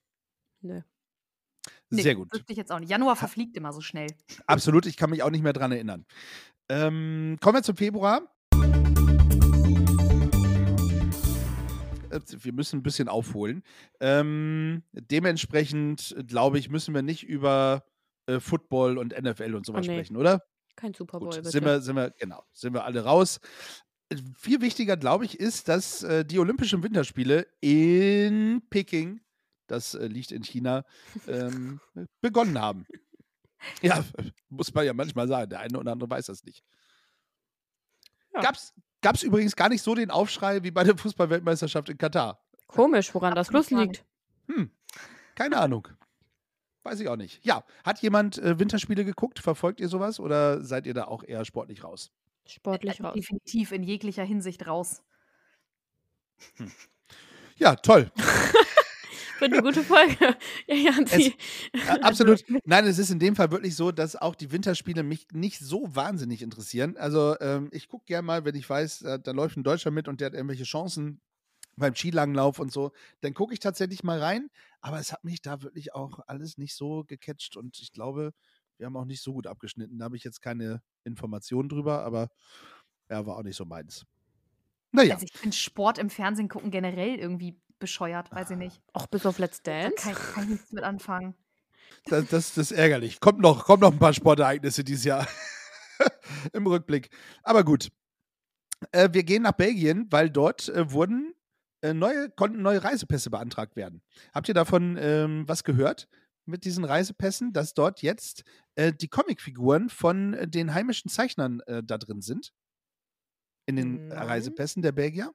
[0.62, 0.82] Nö.
[1.90, 2.32] Nee, Sehr gut.
[2.32, 2.90] Wüsste ich jetzt auch nicht.
[2.90, 4.08] Januar verfliegt immer so schnell.
[4.46, 6.06] Absolut, ich kann mich auch nicht mehr dran erinnern.
[6.70, 8.22] Ähm, kommen wir zum Februar.
[12.10, 13.64] Äh, Wir müssen ein bisschen aufholen.
[14.00, 17.84] Ähm, dementsprechend, glaube ich, müssen wir nicht über
[18.28, 19.98] äh, Football und NFL und sowas Oh, nee.
[19.98, 20.44] sprechen, oder?
[20.78, 21.50] Kein Super Bowl, Gut, bitte.
[21.50, 23.40] sind wir, sind wir, genau, sind wir alle raus.
[24.38, 29.22] Viel wichtiger, glaube ich, ist, dass äh, die Olympischen Winterspiele in Peking,
[29.68, 30.84] das äh, liegt in China,
[31.28, 31.80] ähm,
[32.22, 32.86] begonnen haben.
[33.82, 34.04] Ja,
[34.50, 35.50] muss man ja manchmal sagen.
[35.50, 36.64] Der eine oder andere weiß das nicht.
[38.34, 38.42] Ja.
[38.42, 42.44] Gab's, gab's übrigens gar nicht so den Aufschrei wie bei der Fußballweltmeisterschaft in Katar.
[42.68, 44.06] Komisch, woran das Absolut liegt.
[44.48, 44.72] Hm,
[45.36, 45.88] keine Ahnung.
[46.84, 47.46] Weiß ich auch nicht.
[47.46, 49.40] Ja, hat jemand äh, Winterspiele geguckt?
[49.40, 52.12] Verfolgt ihr sowas oder seid ihr da auch eher sportlich raus?
[52.48, 53.14] Sportlich Äh, raus.
[53.16, 55.04] Definitiv in jeglicher Hinsicht raus.
[57.58, 58.12] Ja, toll.
[59.40, 60.16] Wird eine gute Folge.
[60.68, 61.34] ja, ja, sie.
[61.74, 62.44] Äh, absolut.
[62.64, 65.96] Nein, es ist in dem Fall wirklich so, dass auch die Winterspiele mich nicht so
[65.96, 66.96] wahnsinnig interessieren.
[66.98, 70.08] Also ähm, ich gucke gerne mal, wenn ich weiß, äh, da läuft ein Deutscher mit
[70.08, 71.22] und der hat irgendwelche Chancen
[71.76, 74.50] beim Skilanglauf und so, dann gucke ich tatsächlich mal rein.
[74.80, 78.34] Aber es hat mich da wirklich auch alles nicht so gecatcht und ich glaube,
[78.82, 80.00] wir haben auch nicht so gut abgeschnitten.
[80.00, 82.30] Da habe ich jetzt keine Informationen drüber, aber
[83.10, 84.06] ja, war auch nicht so meins.
[84.92, 88.82] Naja, Also ich finde Sport im Fernsehen gucken generell irgendwie bescheuert, weiß ich nicht.
[88.94, 89.96] Auch bis auf Let's Da Dance.
[89.98, 91.36] kann, kann ich nichts mit anfangen.
[92.06, 93.20] das, das, das ist ärgerlich.
[93.20, 95.28] Kommt noch, kommt noch ein paar Sportereignisse dieses Jahr
[96.54, 97.10] im Rückblick.
[97.44, 97.90] Aber gut.
[98.92, 101.36] Äh, wir gehen nach Belgien, weil dort äh, wurden
[101.82, 104.02] äh, neue, konnten neue Reisepässe beantragt werden.
[104.34, 106.08] Habt ihr davon ähm, was gehört
[106.52, 108.44] mit diesen Reisepässen, dass dort jetzt
[108.76, 112.54] äh, die Comicfiguren von äh, den heimischen Zeichnern äh, da drin sind?
[113.66, 114.18] In den Nein.
[114.18, 115.34] Äh, Reisepässen der Belgier?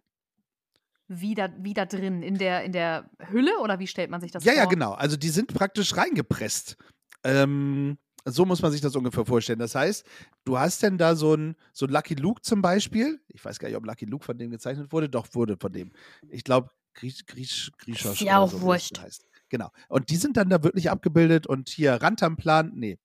[1.09, 4.53] Wieder, wieder drin, in der, in der Hülle oder wie stellt man sich das Ja,
[4.53, 4.63] vor?
[4.63, 4.93] ja, genau.
[4.93, 6.77] Also die sind praktisch reingepresst.
[7.23, 9.61] Ähm, so muss man sich das ungefähr vorstellen.
[9.61, 10.05] Das heißt,
[10.45, 13.21] du hast denn da so ein, so ein Lucky Luke zum Beispiel.
[13.29, 15.09] Ich weiß gar nicht, ob Lucky Luke von dem gezeichnet wurde.
[15.09, 15.93] Doch, wurde von dem.
[16.29, 18.13] Ich glaube, Griech, Griech, Griecher.
[18.13, 18.99] Ist ja auch wurscht.
[18.99, 19.27] Heißt.
[19.49, 19.71] Genau.
[19.89, 22.99] Und die sind dann da wirklich abgebildet und hier Rantamplan, nee.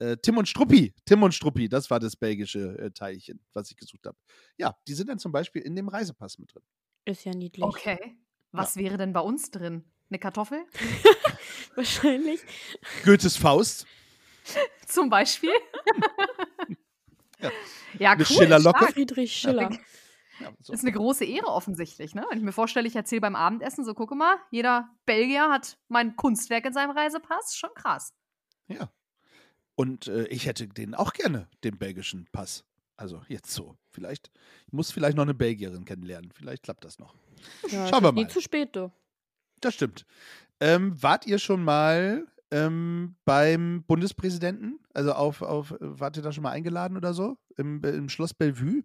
[0.00, 3.76] Äh, Tim und Struppi, Tim und Struppi, das war das belgische äh, Teilchen, was ich
[3.76, 4.16] gesucht habe.
[4.56, 6.62] Ja, die sind dann zum Beispiel in dem Reisepass mit drin.
[7.04, 7.64] Ist ja niedlich.
[7.64, 8.16] Okay.
[8.52, 9.84] Was wäre denn bei uns drin?
[10.08, 10.64] Eine Kartoffel?
[11.74, 12.40] Wahrscheinlich.
[13.04, 13.86] Goethes Faust,
[14.86, 15.52] Zum Beispiel?
[17.40, 17.52] Ja.
[18.00, 18.26] ja, Eine cool.
[18.36, 18.78] Schillerlocke.
[18.78, 18.92] stark.
[18.94, 19.70] Friedrich Schiller.
[20.40, 20.72] Ja, so.
[20.72, 22.24] Das ist eine große Ehre offensichtlich, ne?
[22.28, 26.16] Wenn ich mir vorstelle, ich erzähle beim Abendessen, so gucke mal, jeder Belgier hat mein
[26.16, 28.12] Kunstwerk in seinem Reisepass, schon krass.
[28.68, 28.90] Ja.
[29.74, 32.64] Und äh, ich hätte den auch gerne, den belgischen Pass.
[32.96, 33.76] Also jetzt so.
[33.90, 34.30] Vielleicht,
[34.66, 36.32] ich muss vielleicht noch eine Belgierin kennenlernen.
[36.32, 37.14] Vielleicht klappt das noch.
[37.68, 38.30] Ja, Schauen wir ist Nie mal.
[38.30, 38.90] zu spät, du.
[39.60, 40.04] Das stimmt.
[40.60, 44.80] Ähm, wart ihr schon mal ähm, beim Bundespräsidenten?
[44.94, 47.38] Also auf, auf, wart ihr da schon mal eingeladen oder so?
[47.56, 48.82] Im, im Schloss Bellevue?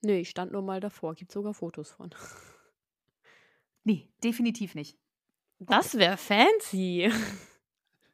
[0.00, 1.14] Nee, ich stand nur mal davor.
[1.14, 2.10] Gibt sogar Fotos von.
[3.84, 4.98] Nee, definitiv nicht.
[5.60, 7.10] Das wäre fancy.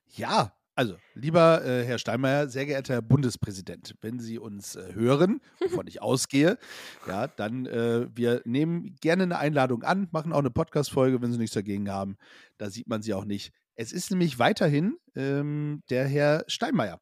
[0.07, 5.41] Ja, also, lieber äh, Herr Steinmeier, sehr geehrter Herr Bundespräsident, wenn Sie uns äh, hören,
[5.61, 6.59] wovon ich ausgehe,
[7.07, 11.39] ja, dann äh, wir nehmen gerne eine Einladung an, machen auch eine Podcast-Folge, wenn Sie
[11.39, 12.17] nichts dagegen haben.
[12.57, 13.53] Da sieht man Sie auch nicht.
[13.75, 17.01] Es ist nämlich weiterhin ähm, der Herr Steinmeier,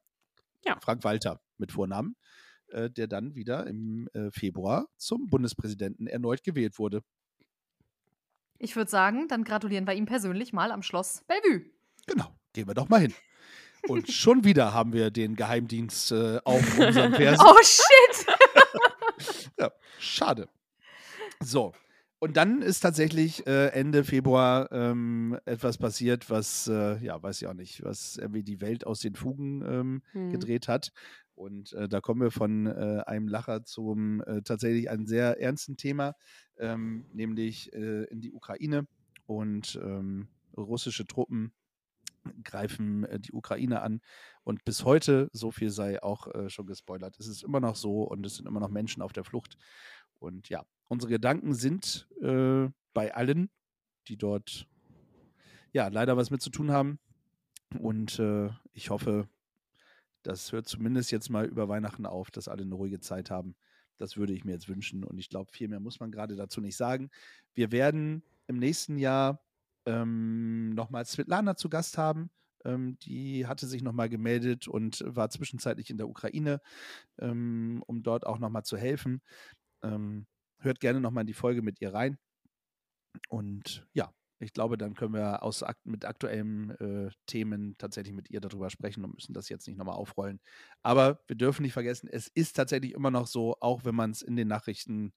[0.65, 0.79] Ja.
[0.81, 2.15] Frank Walter mit Vornamen,
[2.73, 7.01] äh, der dann wieder im äh, Februar zum Bundespräsidenten erneut gewählt wurde.
[8.59, 11.65] Ich würde sagen, dann gratulieren wir ihm persönlich mal am Schloss Bellevue.
[12.07, 13.13] Genau, gehen wir doch mal hin.
[13.87, 17.45] Und schon wieder haben wir den Geheimdienst äh, auf unserem Fersen.
[17.47, 18.27] Oh shit!
[19.59, 20.49] Ja, schade.
[21.39, 21.73] So.
[22.19, 27.47] Und dann ist tatsächlich äh, Ende Februar ähm, etwas passiert, was, äh, ja, weiß ich
[27.47, 30.31] auch nicht, was irgendwie die Welt aus den Fugen ähm, Hm.
[30.31, 30.91] gedreht hat.
[31.35, 35.77] Und äh, da kommen wir von äh, einem Lacher zum äh, tatsächlich einem sehr ernsten
[35.77, 36.15] Thema,
[36.57, 38.87] ähm, nämlich äh, in die Ukraine.
[39.25, 41.53] Und ähm, russische Truppen
[42.43, 44.01] greifen äh, die Ukraine an.
[44.43, 48.03] Und bis heute, so viel sei auch äh, schon gespoilert, es ist immer noch so
[48.03, 49.57] und es sind immer noch Menschen auf der Flucht.
[50.19, 52.07] Und ja, unsere Gedanken sind
[52.93, 53.49] bei allen,
[54.07, 54.69] die dort
[55.73, 56.97] ja leider was mit zu tun haben.
[57.77, 58.21] Und
[58.71, 59.27] ich hoffe,
[60.23, 63.55] das hört zumindest jetzt mal über Weihnachten auf, dass alle eine ruhige Zeit haben.
[63.97, 65.03] Das würde ich mir jetzt wünschen.
[65.03, 67.09] Und ich glaube, viel mehr muss man gerade dazu nicht sagen.
[67.53, 69.41] Wir werden im nächsten Jahr
[69.85, 72.31] ähm, nochmal Svetlana zu Gast haben.
[72.65, 76.61] Ähm, die hatte sich nochmal gemeldet und war zwischenzeitlich in der Ukraine,
[77.19, 79.21] ähm, um dort auch nochmal zu helfen.
[79.83, 80.25] Ähm,
[80.59, 82.17] hört gerne nochmal in die Folge mit ihr rein.
[83.29, 84.11] Und ja,
[84.43, 89.03] ich glaube, dann können wir aus, mit aktuellen äh, Themen tatsächlich mit ihr darüber sprechen
[89.03, 90.39] und müssen das jetzt nicht nochmal aufrollen.
[90.81, 94.21] Aber wir dürfen nicht vergessen, es ist tatsächlich immer noch so, auch wenn man es
[94.21, 95.13] in den Nachrichten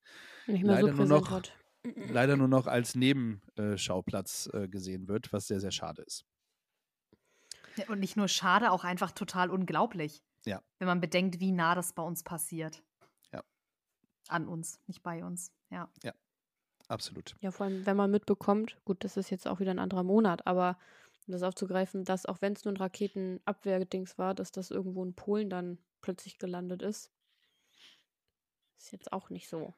[0.47, 1.53] Leider so nur noch- hat.
[1.83, 6.25] leider nur noch als Nebenschauplatz äh, gesehen wird, was sehr, sehr schade ist.
[7.89, 10.23] Und nicht nur schade, auch einfach total unglaublich.
[10.47, 10.62] Ja.
[10.79, 12.83] Wenn man bedenkt, wie nah das bei uns passiert.
[13.33, 13.43] Ja.
[14.29, 15.53] An uns, nicht bei uns.
[15.71, 15.91] Ja.
[16.88, 17.37] Absolut.
[17.40, 20.46] Ja, vor allem, wenn man mitbekommt, gut, das ist jetzt auch wieder ein anderer Monat,
[20.46, 20.79] aber
[21.27, 25.14] um das aufzugreifen, dass auch wenn es nur ein Raketenabwehrdings war, dass das irgendwo in
[25.14, 27.11] Polen dann plötzlich gelandet ist,
[28.79, 29.75] ist jetzt auch nicht so.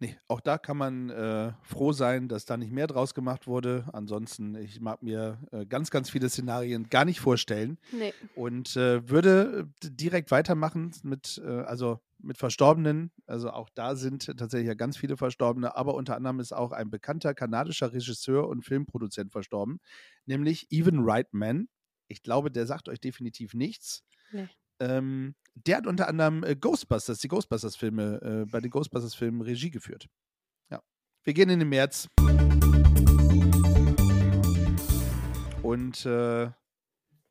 [0.00, 3.88] Nee, auch da kann man äh, froh sein, dass da nicht mehr draus gemacht wurde.
[3.92, 7.78] Ansonsten, ich mag mir äh, ganz, ganz viele Szenarien gar nicht vorstellen.
[7.92, 8.12] Nee.
[8.34, 13.12] und äh, würde äh, direkt weitermachen mit, äh, also mit Verstorbenen.
[13.26, 16.90] Also auch da sind tatsächlich ja ganz viele Verstorbene, aber unter anderem ist auch ein
[16.90, 19.80] bekannter kanadischer Regisseur und Filmproduzent verstorben,
[20.26, 21.68] nämlich Evan Reitman.
[22.08, 24.02] Ich glaube, der sagt euch definitiv nichts.
[24.32, 24.48] Nee.
[24.80, 30.08] Ähm, der hat unter anderem äh, Ghostbusters, die Ghostbusters-Filme, äh, bei den Ghostbusters-Filmen Regie geführt.
[30.70, 30.82] Ja.
[31.22, 32.08] Wir gehen in den März.
[35.62, 36.50] Und äh,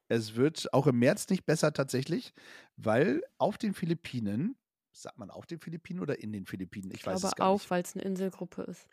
[0.08, 2.34] es wird auch im März nicht besser tatsächlich,
[2.78, 4.56] weil auf den Philippinen,
[4.92, 6.92] sagt man auf den Philippinen oder in den Philippinen?
[6.92, 7.72] Ich, Ich weiß glaube es gar auf, nicht.
[7.72, 8.88] weil es eine Inselgruppe ist.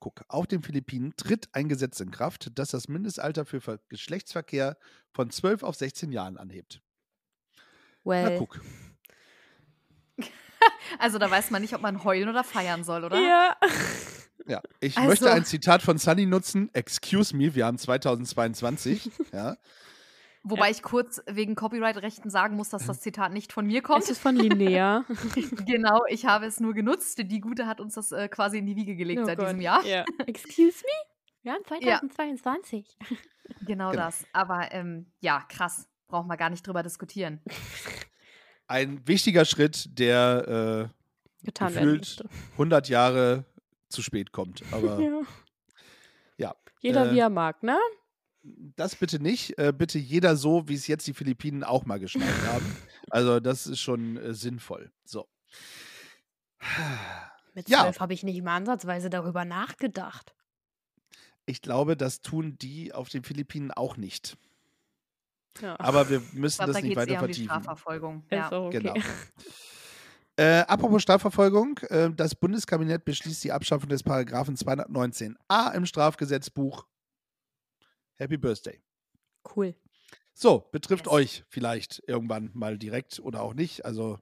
[0.00, 4.76] Guck, auf den Philippinen tritt ein Gesetz in Kraft, das das Mindestalter für Ver Geschlechtsverkehr
[5.12, 6.82] von 12 auf 16 Jahren anhebt.
[8.08, 8.38] Na Well.
[8.38, 8.60] guck.
[10.98, 13.18] Also da weiß man nicht, ob man heulen oder feiern soll, oder?
[13.20, 13.56] Ja.
[14.46, 16.70] Ja, ich Also- möchte ein Zitat von Sunny nutzen.
[16.72, 19.10] Excuse me, wir haben 2022.
[19.32, 19.56] ja.
[20.42, 24.02] Wobei ich kurz wegen Copyright-Rechten sagen muss, dass das Zitat nicht von mir kommt.
[24.04, 25.04] Es ist von Linnea.
[25.66, 27.18] genau, ich habe es nur genutzt.
[27.18, 29.48] Die Gute hat uns das äh, quasi in die Wiege gelegt Oh seit Gott.
[29.48, 29.84] diesem Jahr.
[29.84, 30.04] Ja.
[30.26, 31.12] Excuse me?
[31.42, 31.98] Wir haben Ja.
[32.00, 32.96] 2022.
[33.66, 33.92] Genau, Genau.
[33.92, 34.24] das.
[34.32, 35.86] Aber ähm, ja, krass.
[36.08, 37.40] Brauchen wir gar nicht drüber diskutieren.
[38.66, 40.90] Ein wichtiger Schritt, der
[41.42, 42.24] Getan werden Gefühlt- musste.
[42.24, 43.44] äh, 100 Jahre
[43.88, 44.62] zu spät kommt.
[44.72, 45.22] Aber Ja.
[46.36, 46.54] ja.
[46.80, 47.78] Jeder Äh, wie er mag, ne?
[48.76, 49.58] das bitte nicht.
[49.58, 52.76] Äh, bitte jeder so, wie es jetzt die Philippinen auch mal geschneit haben.
[53.10, 54.92] Also das ist schon äh, sinnvoll.
[55.04, 55.26] So.
[57.54, 57.80] Mit Ja.
[57.82, 60.34] zwölf habe ich nicht mal ansatzweise darüber nachgedacht.
[61.46, 64.36] Ich glaube, das tun die auf den Philippinen auch nicht.
[65.60, 65.78] Ja.
[65.80, 67.46] Aber wir müssen glaube, das da nicht weiter eher um die vertiefen.
[67.46, 68.24] Strafverfolgung.
[68.30, 68.50] Ja.
[68.52, 68.78] auch okay.
[68.78, 68.94] Genau.
[70.40, 76.86] Äh, apropos Strafverfolgung, äh, das Bundeskabinett beschließt die Abschaffung des Paragraphen 219a im Strafgesetzbuch.
[78.14, 78.80] Happy Birthday.
[79.56, 79.74] Cool.
[80.34, 81.12] So, betrifft Yes.
[81.12, 83.84] euch vielleicht irgendwann mal direkt oder auch nicht.
[83.84, 84.20] Also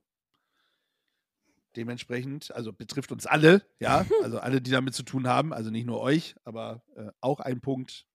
[1.77, 5.85] dementsprechend, also betrifft uns alle, ja, also alle, die damit zu tun haben, also nicht
[5.85, 8.07] nur euch, aber äh, auch ein Punkt,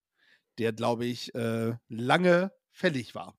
[0.58, 3.36] der, glaube ich, äh, lange fällig war.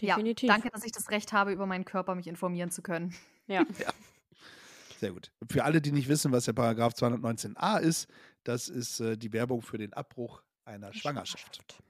[0.00, 0.48] Definitiv.
[0.48, 3.14] Ja, danke, dass ich das Recht habe, über meinen Körper mich informieren zu können.
[3.46, 3.64] Ja.
[4.98, 5.32] Sehr gut.
[5.50, 8.08] Für alle, die nicht wissen, was der Paragraph 219a ist,
[8.42, 11.82] das ist äh, die Werbung für den Abbruch einer Schwangerschaft.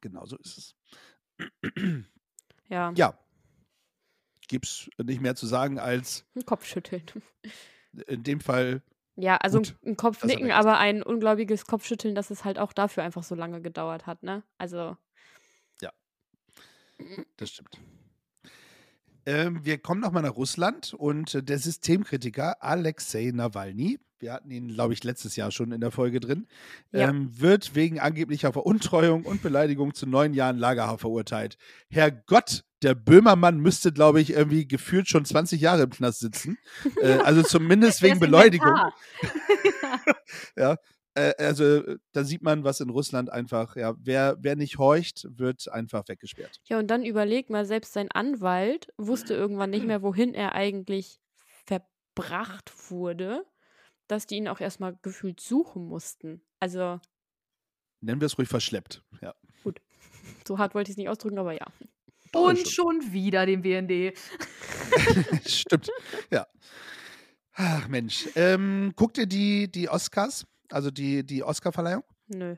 [0.00, 0.74] Genau so ist es.
[2.68, 2.92] Ja.
[2.94, 3.18] Ja.
[4.48, 7.02] Gibt's nicht mehr zu sagen als Ein Kopfschütteln.
[8.06, 8.82] in dem Fall,
[9.16, 13.22] Ja, also Gut, ein Kopfnicken, aber ein ungläubiges Kopfschütteln, dass es halt auch dafür einfach
[13.22, 14.42] so lange gedauert hat, ne?
[14.56, 14.96] Also,
[17.36, 17.78] das stimmt.
[19.26, 24.68] Ähm, wir kommen nochmal nach Russland und äh, der Systemkritiker Alexei Nawalny, wir hatten ihn,
[24.68, 26.46] glaube ich, letztes Jahr schon in der Folge drin,
[26.92, 27.08] Ja.
[27.10, 31.58] ähm, wird wegen angeblicher Veruntreuung und Beleidigung zu neun Jahren Lagerhaft verurteilt.
[31.90, 36.56] Herrgott, der Böhmermann müsste, glaube ich, irgendwie gefühlt schon 20 Jahre im Knast sitzen.
[37.02, 38.74] Äh, also zumindest wegen Beleidigung.
[40.56, 40.76] Ja,
[41.18, 45.68] äh, also da sieht man, was in Russland einfach, ja, wer, wer nicht horcht, wird
[45.70, 46.60] einfach weggesperrt.
[46.64, 51.20] ja, und dann überleg mal, selbst sein Anwalt wusste irgendwann nicht mehr, wohin er eigentlich
[51.66, 53.44] verbracht wurde,
[54.06, 56.42] dass die ihn auch erstmal gefühlt suchen mussten.
[56.60, 57.00] Also,
[58.00, 59.02] Nennen wir es ruhig verschleppt.
[59.20, 59.34] Ja.
[60.46, 61.66] so hart wollte ich es nicht ausdrücken, aber ja.
[62.32, 62.72] Und stimmt.
[62.72, 64.16] schon wieder dem BND.
[65.46, 65.90] Stimmt.
[66.30, 66.46] Ja.
[67.54, 68.28] Ach Mensch.
[68.36, 70.46] Ähm, guckt ihr die, die Oscars?
[70.70, 72.04] Also die, die Oscar-Verleihung?
[72.28, 72.56] Nö.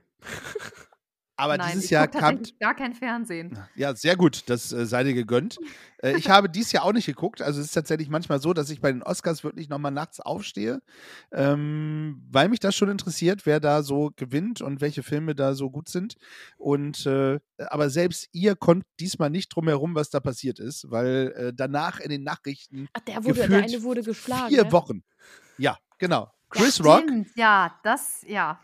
[1.41, 2.43] Aber Nein, dieses Jahr kam.
[2.61, 3.59] gar kein Fernsehen.
[3.75, 5.59] Ja, sehr gut, das äh, sei dir gegönnt.
[6.03, 7.43] Äh, ich habe dieses Jahr auch nicht geguckt.
[7.43, 10.81] Also es ist tatsächlich manchmal so, dass ich bei den Oscars wirklich nochmal nachts aufstehe,
[11.31, 15.69] ähm, weil mich das schon interessiert, wer da so gewinnt und welche Filme da so
[15.69, 16.15] gut sind.
[16.57, 21.35] Und äh, aber selbst ihr kommt diesmal nicht drum herum, was da passiert ist, weil
[21.37, 24.49] äh, danach in den Nachrichten Ach, der, wurde, der eine wurde geschlagen.
[24.49, 24.73] vier ne?
[24.73, 25.03] Wochen.
[25.59, 26.33] Ja, genau.
[26.51, 28.61] Chris Rock Stimmt, ja, das, ja.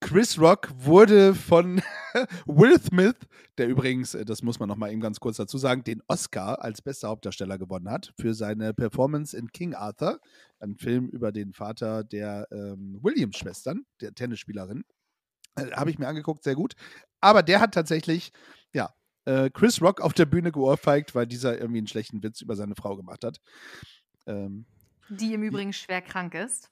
[0.00, 1.80] Chris Rock wurde von
[2.46, 3.16] Will Smith,
[3.56, 6.62] der übrigens, äh, das muss man noch mal eben ganz kurz dazu sagen, den Oscar
[6.62, 10.20] als bester Hauptdarsteller gewonnen hat für seine Performance in King Arthur,
[10.60, 14.84] ein Film über den Vater der ähm, Williams-Schwestern, der Tennisspielerin.
[15.56, 16.74] Äh, Habe ich mir angeguckt, sehr gut.
[17.20, 18.32] Aber der hat tatsächlich,
[18.72, 22.54] ja, äh, Chris Rock auf der Bühne geohrfeigt, weil dieser irgendwie einen schlechten Witz über
[22.54, 23.40] seine Frau gemacht hat.
[24.26, 24.66] Ähm,
[25.08, 26.70] Die im Übrigen schwer krank ist.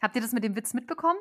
[0.00, 1.18] Habt ihr das mit dem Witz mitbekommen?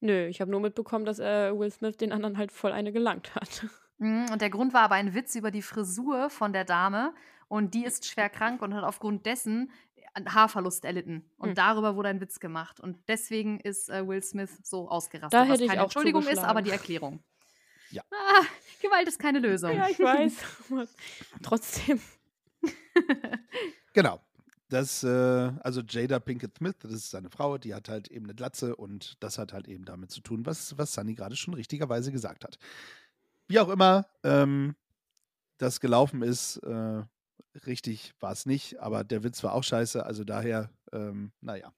[0.00, 3.34] Nö, ich habe nur mitbekommen, dass äh, Will Smith den anderen halt voll eine gelangt
[3.34, 3.66] hat.
[3.98, 7.14] Mhm, Und der Grund war aber ein Witz über die Frisur von der Dame.
[7.46, 9.70] Und die ist schwer krank und hat aufgrund dessen
[10.14, 11.30] einen Haarverlust erlitten.
[11.38, 11.54] Und Hm.
[11.54, 12.80] darüber wurde ein Witz gemacht.
[12.80, 15.32] Und deswegen ist äh, Will Smith so ausgerastet.
[15.32, 17.22] Da was hätte ich keine auch Entschuldigung ist, aber die Erklärung.
[17.90, 18.02] Ja.
[18.10, 18.42] Ah,
[18.82, 19.76] Gewalt ist keine Lösung.
[19.76, 20.38] Ja, ich weiß.
[21.44, 22.00] Trotzdem.
[23.92, 24.20] Genau.
[24.68, 25.08] Das, äh,
[25.60, 29.22] also Jada Pinkett Smith, das ist seine Frau, die hat halt eben eine Glatze und
[29.22, 32.58] das hat halt eben damit zu tun, was, was Sunny gerade schon richtigerweise gesagt hat.
[33.46, 34.74] Wie auch immer ähm,
[35.58, 37.02] das gelaufen ist, äh,
[37.66, 41.72] richtig war es nicht, aber der Witz war auch scheiße, also daher, ähm, naja.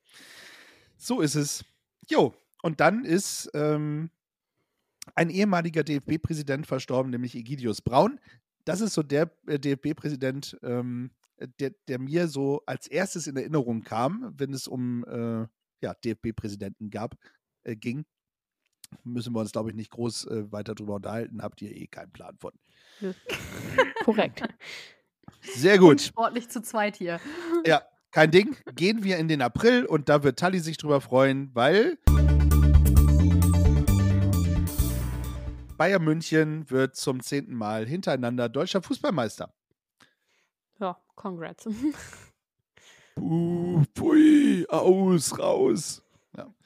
[0.97, 1.65] So ist es.
[2.09, 4.11] Jo, und dann ist ähm,
[5.15, 8.19] ein ehemaliger DFB-Präsident verstorben, nämlich Egidius Braun.
[8.65, 11.11] Das ist so der äh, DFB-Präsident, ähm,
[11.61, 15.47] der, der mir so als erstes in Erinnerung kam, wenn es um äh,
[15.83, 17.17] ja, DFB-Präsidenten gab,
[17.65, 18.05] äh, ging.
[19.03, 21.43] Müssen wir uns, glaube ich, nicht groß äh, weiter drüber unterhalten.
[21.43, 22.53] Habt ihr eh keinen Plan von.
[24.05, 24.43] Korrekt.
[25.43, 26.01] Sehr gut.
[26.01, 27.21] Sportlich zu zweit hier.
[27.67, 28.57] Ja, kein Ding.
[28.75, 31.99] Gehen wir in den April und da wird Tali sich drüber freuen, weil
[35.77, 39.53] Bayern München wird zum zehnten Mal hintereinander deutscher Fußballmeister.
[41.17, 41.69] Ja, congrats.
[43.15, 46.03] Puh, pui, aus, raus.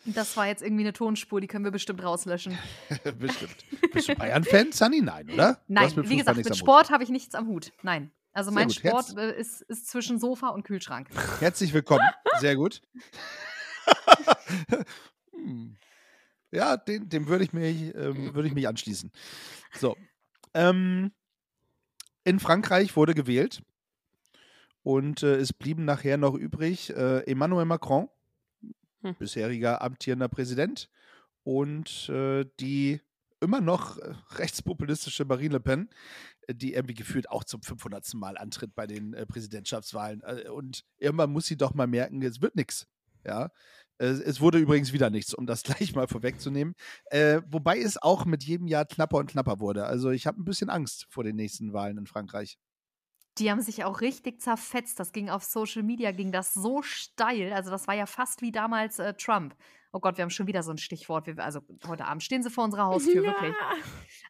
[0.06, 2.58] Das war jetzt irgendwie eine Tonspur, die können wir bestimmt rauslöschen.
[3.18, 3.64] Bestimmt.
[3.92, 5.02] Bist du Bayern-Fan, Sunny?
[5.02, 5.60] Nein, oder?
[5.68, 6.56] Nein, wie gesagt, mit.
[6.56, 7.72] Sport habe ich nichts am Hut.
[7.82, 8.10] Nein.
[8.32, 11.08] Also mein Sport äh, ist, ist zwischen Sofa und Kühlschrank.
[11.38, 12.08] Herzlich willkommen.
[12.40, 12.82] Sehr gut.
[16.52, 19.12] Ja, dem, dem würde ich, mich, ähm, würde ich mich anschließen.
[19.78, 19.96] So.
[20.52, 21.12] Ähm,
[22.24, 23.62] in Frankreich wurde gewählt
[24.82, 28.08] und äh, es blieben nachher noch übrig äh, Emmanuel Macron,
[29.02, 29.14] Hm.
[29.18, 30.90] bisheriger amtierender Präsident,
[31.42, 33.00] und äh, die
[33.40, 35.88] immer noch äh, rechtspopulistische Marine Le Pen,
[36.50, 38.12] die irgendwie gefühlt auch zum 500.
[38.14, 40.22] Mal antritt bei den äh, Präsidentschaftswahlen.
[40.22, 42.86] Äh, und irgendwann muss sie doch mal merken, es wird nichts.
[43.24, 43.50] Ja.
[43.98, 46.74] Es wurde übrigens wieder nichts, um das gleich mal vorwegzunehmen.
[47.10, 49.84] Äh, wobei es auch mit jedem Jahr knapper und knapper wurde.
[49.84, 52.58] Also ich habe ein bisschen Angst vor den nächsten Wahlen in Frankreich.
[53.40, 55.00] Die haben sich auch richtig zerfetzt.
[55.00, 57.52] Das ging auf Social Media, ging das so steil.
[57.52, 59.56] Also das war ja fast wie damals äh, Trump.
[59.92, 61.26] Oh Gott, wir haben schon wieder so ein Stichwort.
[61.26, 63.54] Wir, also heute Abend stehen sie vor unserer Haustür, wirklich.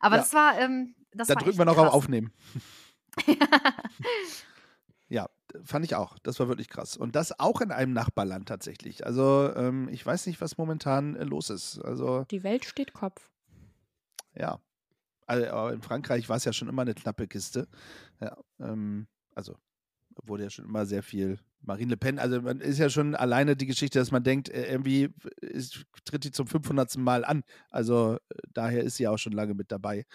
[0.00, 0.20] Aber Ja.
[0.22, 1.88] das war, ähm, das da war drücken wir noch krass.
[1.88, 2.32] auf Aufnehmen.
[5.12, 5.28] Ja,
[5.64, 6.18] fand ich auch.
[6.20, 6.96] Das war wirklich krass.
[6.96, 9.04] Und das auch in einem Nachbarland tatsächlich.
[9.04, 11.80] Also ähm, ich weiß nicht, was momentan äh, los ist.
[11.80, 13.28] Also Die Welt steht Kopf.
[14.34, 14.60] ja.
[15.30, 17.68] Aber in Frankreich war es ja schon immer eine knappe Kiste.
[18.20, 19.56] Ja, ähm, also
[20.24, 22.18] wurde ja schon immer sehr viel Marine Le Pen.
[22.18, 25.10] Also man ist ja schon alleine die Geschichte, dass man denkt, äh, irgendwie
[25.40, 26.96] ist, tritt die zum 500.
[26.98, 27.44] Mal an.
[27.70, 28.18] Also
[28.52, 30.06] daher ist sie auch schon lange mit dabei.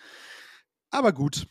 [0.91, 1.47] Aber gut.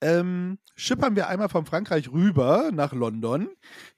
[0.00, 3.48] Ähm, schippern wir einmal von Frankreich rüber nach London.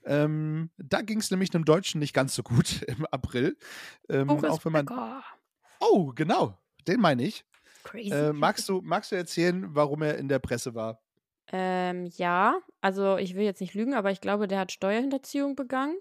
[0.05, 3.59] Ähm, da ging es nämlich einem Deutschen nicht ganz so gut im April.
[4.09, 4.89] Ähm, Boris auch wenn man.
[5.81, 7.45] Oh, genau, den meine ich.
[7.85, 8.11] Crazy.
[8.11, 11.01] Äh, magst, du, magst du erzählen, warum er in der Presse war?
[11.53, 15.97] Ähm, ja, also ich will jetzt nicht lügen, aber ich glaube, der hat Steuerhinterziehung begangen.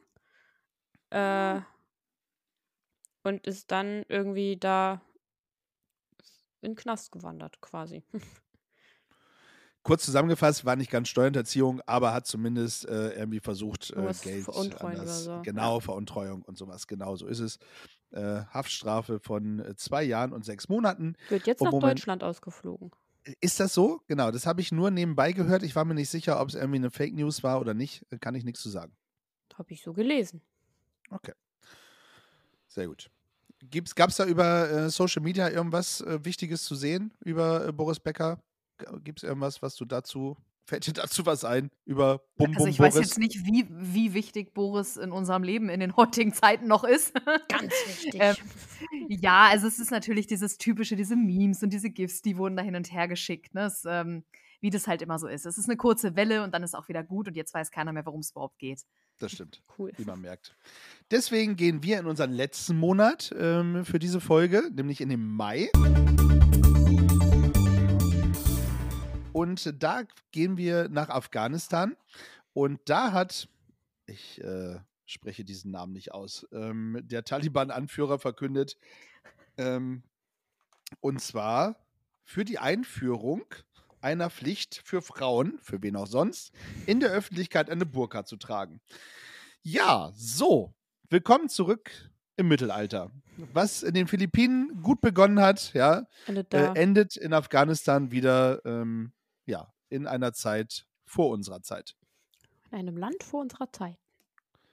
[1.12, 1.62] Äh,
[3.24, 5.02] und ist dann irgendwie da
[6.62, 8.04] in den Knast gewandert, quasi.
[9.84, 14.48] Kurz zusammengefasst, war nicht ganz Steuerhinterziehung, aber hat zumindest äh, irgendwie versucht, äh, Geld.
[14.48, 15.42] anders- oder so.
[15.44, 16.88] Genau, Veruntreuung und sowas.
[16.88, 17.60] Genau, so ist es.
[18.14, 21.16] Äh, Haftstrafe von äh, zwei Jahren und sechs Monaten.
[21.30, 21.94] Wird jetzt nach Moment.
[21.94, 22.92] Deutschland ausgeflogen.
[23.42, 24.02] Ist das so?
[24.08, 25.64] Genau, das habe ich nur nebenbei gehört.
[25.64, 28.06] Ich war mir nicht sicher, ob es irgendwie eine Fake News war oder nicht.
[28.12, 28.94] Äh, Kann ich nichts zu sagen.
[29.56, 30.42] Habe ich so gelesen.
[31.10, 31.34] Okay.
[32.68, 33.10] Sehr gut.
[33.96, 38.00] Gab es da über äh, Social Media irgendwas äh, Wichtiges zu sehen über äh, Boris
[38.00, 38.44] Becker?
[39.04, 40.36] Gibt es irgendwas, was du dazu,
[40.66, 42.96] fällt dir dazu was ein über Bum Also Bum ich Boris?
[42.96, 46.84] weiß jetzt nicht, wie, wie wichtig Boris in unserem Leben in den heutigen Zeiten noch
[46.84, 47.14] ist.
[47.48, 48.16] Ganz wichtig.
[48.20, 48.36] Ähm,
[49.10, 52.64] ja, also es ist natürlich dieses typische, diese Memes und diese GIFs, die wurden da
[52.64, 53.66] hin und her geschickt, ne?
[53.66, 54.24] Es, ähm,
[54.62, 55.46] wie das halt immer so ist.
[55.46, 57.92] Es ist eine kurze Welle und dann ist auch wieder gut und jetzt weiß keiner
[57.92, 58.84] mehr, worum es überhaupt geht.
[59.20, 59.62] Das stimmt.
[59.78, 59.92] cool.
[59.98, 60.56] wie man merkt.
[61.12, 65.70] Deswegen gehen wir in unseren letzten Monat ähm, für diese Folge, nämlich in den Mai.
[69.34, 71.98] Und da gehen wir nach Afghanistan.
[72.54, 73.50] Und da hat,
[74.06, 78.78] ich äh, spreche diesen Namen nicht aus, ähm, der Taliban-Anführer verkündet,
[79.58, 80.04] ähm,
[81.00, 81.76] und zwar
[82.24, 83.44] für die Einführung
[84.02, 86.52] einer Pflicht für Frauen, für wen auch sonst,
[86.86, 88.82] in der Öffentlichkeit eine Burka zu tragen.
[89.64, 90.76] Ja, so.
[91.10, 91.90] Willkommen zurück
[92.36, 93.12] im Mittelalter.
[93.54, 96.44] Was in den Philippinen gut begonnen hat, ja, äh,
[96.76, 99.12] endet in Afghanistan wieder ähm,
[99.46, 101.96] ja, in einer Zeit vor unserer Zeit.
[102.72, 103.98] in einem Land vor unserer Zeit.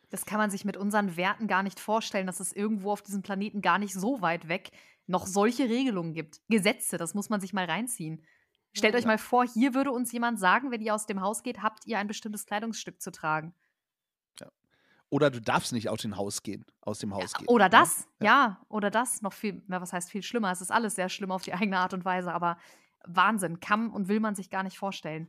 [0.08, 3.22] Das kann man sich mit unseren Werten gar nicht vorstellen, dass es irgendwo auf diesem
[3.22, 4.72] Planeten gar nicht so weit weg
[5.06, 6.40] noch solche Regelungen gibt.
[6.48, 8.24] Gesetze, das muss man sich mal reinziehen.
[8.72, 11.62] Stellt euch mal vor, hier würde uns jemand sagen, wenn ihr aus dem Haus geht,
[11.62, 13.54] habt ihr ein bestimmtes Kleidungsstück zu tragen.
[15.10, 17.48] Oder du darfst nicht aus dem Haus gehen, aus dem Haus gehen.
[17.48, 17.68] Oder ja?
[17.68, 18.26] das, Ja.
[18.26, 18.60] ja.
[18.68, 19.22] oder das.
[19.22, 20.52] Noch viel, na, was heißt viel schlimmer?
[20.52, 22.58] Es ist alles sehr schlimm auf die eigene Art und Weise, aber
[23.06, 25.28] Wahnsinn, kann und will man sich gar nicht vorstellen.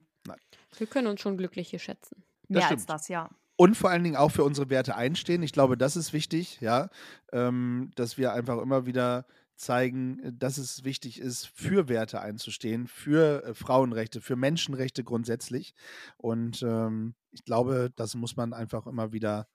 [0.77, 2.23] Wir können uns schon glücklich hier schätzen.
[2.47, 2.89] Mehr als stimmt.
[2.89, 3.29] das, ja.
[3.55, 5.43] Und vor allen Dingen auch für unsere Werte einstehen.
[5.43, 6.89] Ich glaube, das ist wichtig, ja,
[7.31, 13.43] ähm, dass wir einfach immer wieder zeigen, dass es wichtig ist, für Werte einzustehen, für
[13.43, 15.75] äh, Frauenrechte, für Menschenrechte grundsätzlich.
[16.17, 19.47] Und ähm, ich glaube, das muss man einfach immer wieder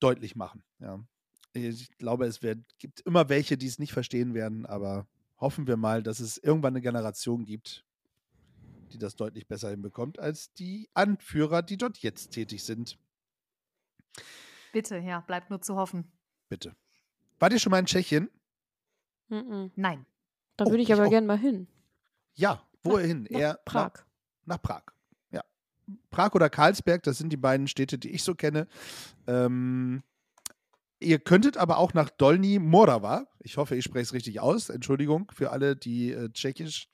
[0.00, 0.64] deutlich machen.
[0.78, 0.98] Ja.
[1.52, 5.06] Ich glaube, es wird, gibt immer welche, die es nicht verstehen werden, aber
[5.42, 7.84] hoffen wir mal, dass es irgendwann eine Generation gibt,
[8.92, 12.96] die das deutlich besser hinbekommt als die Anführer, die dort jetzt tätig sind.
[14.72, 16.10] Bitte, ja, bleibt nur zu hoffen.
[16.48, 16.74] Bitte.
[17.38, 18.30] Wart ihr schon mal in Tschechien?
[19.28, 19.72] Mhm.
[19.76, 20.06] Nein.
[20.56, 21.10] Da Oh, würde ich aber auch.
[21.10, 21.66] gern mal hin.
[22.34, 23.24] Ja, wohin?
[23.24, 23.92] Nach Eher Prag.
[23.94, 24.04] Nach,
[24.56, 24.82] nach Prag.
[25.30, 25.42] Ja.
[26.10, 28.68] Prag oder Karlsberg, das sind die beiden Städte, die ich so kenne.
[29.26, 30.02] Ähm,
[31.02, 33.26] ihr könntet aber auch nach Dolny Morava.
[33.40, 34.68] Ich hoffe, ich spreche es richtig aus.
[34.68, 36.88] Entschuldigung für alle, die äh, Tschechisch,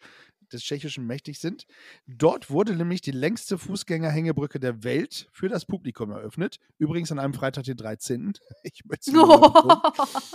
[0.53, 1.67] des Tschechischen mächtig sind.
[2.07, 6.59] Dort wurde nämlich die längste Fußgängerhängebrücke der Welt für das Publikum eröffnet.
[6.79, 8.33] Übrigens an einem Freitag, den 13.
[8.63, 10.35] Ich möchte es.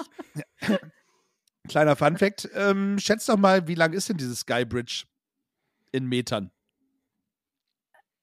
[1.68, 2.50] Kleiner Funfact.
[2.54, 5.06] Ähm, schätzt doch mal, wie lang ist denn dieses Skybridge
[5.92, 6.52] in Metern?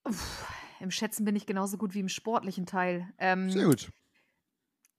[0.05, 0.47] Uff,
[0.81, 3.09] Im Schätzen bin ich genauso gut wie im sportlichen Teil.
[3.19, 3.91] Ähm, Sehr gut.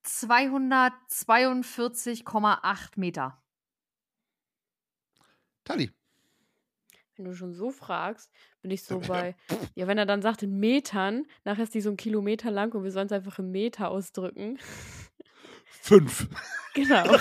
[0.05, 3.41] 242,8 Meter.
[5.63, 5.91] Tali.
[7.15, 8.31] Wenn du schon so fragst,
[8.61, 9.35] bin ich so bei,
[9.75, 12.83] ja, wenn er dann sagt in Metern, nachher ist die so ein Kilometer lang und
[12.83, 14.59] wir sollen es einfach in Meter ausdrücken.
[15.65, 16.29] Fünf.
[16.73, 17.03] Genau.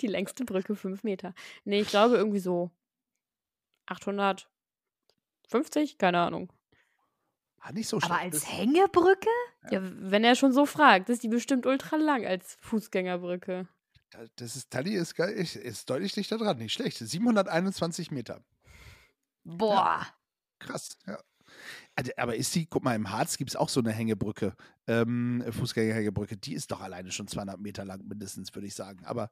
[0.00, 1.34] die längste Brücke, fünf Meter.
[1.64, 2.70] Nee, ich glaube irgendwie so
[3.84, 6.50] 850, keine Ahnung.
[7.68, 8.20] Ah, nicht so Aber schlecht.
[8.34, 9.28] als Das- Hängebrücke?
[9.72, 13.66] Ja, wenn er schon so fragt, ist die bestimmt ultra lang als Fußgängerbrücke.
[14.36, 16.58] Das ist, Tali ist, geil, ist, deutlich dichter dran.
[16.58, 16.98] Nicht schlecht.
[16.98, 18.40] 721 Meter.
[19.42, 20.06] Boah.
[20.60, 21.18] Krass, ja.
[21.96, 24.54] Also, Aber ist die, guck mal, im Harz gibt es auch so eine Hängebrücke,
[24.86, 26.36] ähm, Fußgängerhängebrücke.
[26.36, 29.04] Die ist doch alleine schon 200 Meter lang, mindestens, würde ich sagen.
[29.06, 29.30] Aber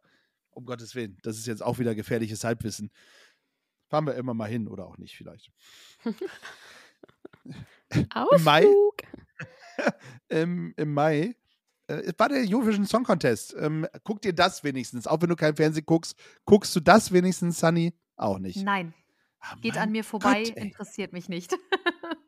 [0.50, 2.90] um Gottes Willen, das ist jetzt auch wieder gefährliches Halbwissen.
[3.88, 5.52] Fahren wir immer mal hin oder auch nicht, vielleicht.
[8.42, 8.64] Mai?
[8.64, 8.96] Ausflug.
[10.28, 11.36] Im, Im Mai
[11.86, 13.54] äh, es war der Eurovision Song Contest.
[13.58, 15.06] Ähm, guck dir das wenigstens.
[15.06, 17.92] Auch wenn du kein Fernsehen guckst, guckst du das wenigstens, Sunny?
[18.16, 18.62] Auch nicht.
[18.62, 18.94] Nein,
[19.44, 21.56] Ah, geht an mir vorbei, Gott, interessiert mich nicht.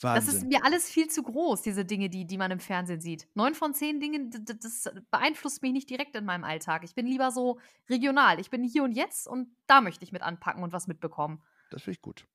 [0.00, 3.26] Das ist mir alles viel zu groß, diese Dinge, die, die man im Fernsehen sieht.
[3.34, 6.84] Neun von zehn Dingen, das beeinflusst mich nicht direkt in meinem Alltag.
[6.84, 7.58] Ich bin lieber so
[7.90, 8.38] regional.
[8.38, 11.42] Ich bin hier und jetzt und da möchte ich mit anpacken und was mitbekommen.
[11.72, 12.28] Das finde ich gut.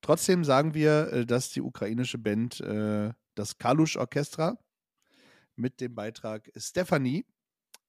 [0.00, 4.58] Trotzdem sagen wir, äh, dass die ukrainische Band äh, das Kalush Orchestra
[5.56, 7.26] mit dem Beitrag Stephanie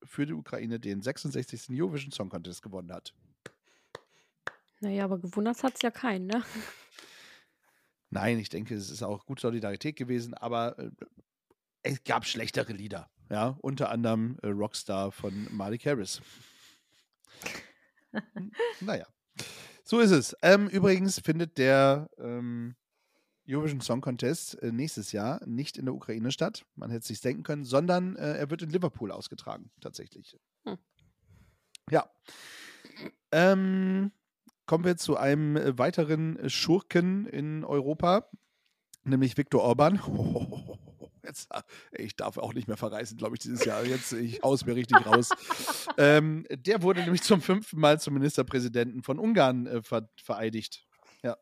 [0.04, 1.70] für die Ukraine den 66.
[1.72, 3.14] Eurovision Song Contest gewonnen hat.
[4.80, 6.44] Naja, aber gewundert hat es ja keinen, ne?
[8.10, 10.92] Nein, ich denke, es ist auch gut Solidarität gewesen, aber äh,
[11.84, 13.10] es gab schlechtere Lieder.
[13.30, 16.22] Ja, unter anderem äh, Rockstar von Malik Harris.
[18.82, 19.08] Naja,
[19.92, 20.38] so ist es.
[20.42, 22.78] Ähm, übrigens findet der ähm,
[23.46, 26.64] Eurovision Song Contest äh, nächstes Jahr nicht in der Ukraine statt.
[26.76, 30.38] Man hätte es sich denken können, sondern äh, er wird in Liverpool ausgetragen, tatsächlich.
[30.64, 30.78] Hm.
[31.90, 32.10] Ja.
[33.34, 34.14] Ähm,
[34.66, 38.30] kommen wir zu einem äh, weiteren Schurken in Europa,
[39.04, 40.00] nämlich Viktor Orban.
[41.26, 41.62] Jetzt, äh,
[41.92, 43.86] ich darf auch nicht mehr verreisen, glaube ich, dieses Jahr.
[43.86, 45.30] Jetzt, ich haus mir richtig raus.
[45.98, 50.86] ähm, der wurde nämlich zum fünften Mal zum Ministerpräsidenten von Ungarn äh, ver vereidigt.
[51.24, 51.38] Ja.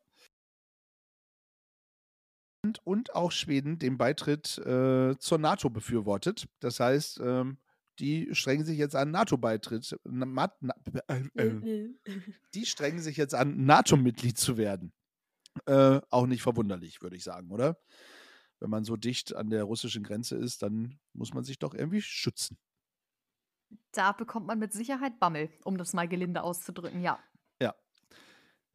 [2.65, 6.47] Und, und auch Schweden den Beitritt äh, zur NATO befürwortet.
[6.59, 7.57] Das heißt, ähm,
[7.99, 9.97] die strengen sich jetzt an NATO-Beitritt.
[10.05, 10.73] Na, na,
[11.07, 11.93] äh, äh,
[12.53, 14.93] die strengen sich jetzt an, NATO-Mitglied zu werden.
[15.65, 17.77] Äh, auch nicht verwunderlich, würde ich sagen, oder?
[18.59, 22.01] Wenn man so dicht an der russischen Grenze ist, dann muss man sich doch irgendwie
[22.01, 22.57] schützen.
[23.91, 27.19] Da bekommt man mit Sicherheit Bammel, um das mal gelinde auszudrücken, ja.
[27.61, 27.75] Ja.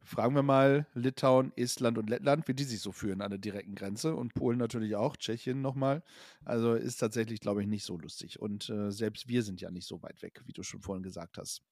[0.01, 3.75] Fragen wir mal Litauen, Estland und Lettland, wie die sich so fühlen an der direkten
[3.75, 4.15] Grenze.
[4.15, 6.03] Und Polen natürlich auch, Tschechien nochmal.
[6.43, 8.39] Also ist tatsächlich, glaube ich, nicht so lustig.
[8.39, 11.37] Und äh, selbst wir sind ja nicht so weit weg, wie du schon vorhin gesagt
[11.37, 11.63] hast.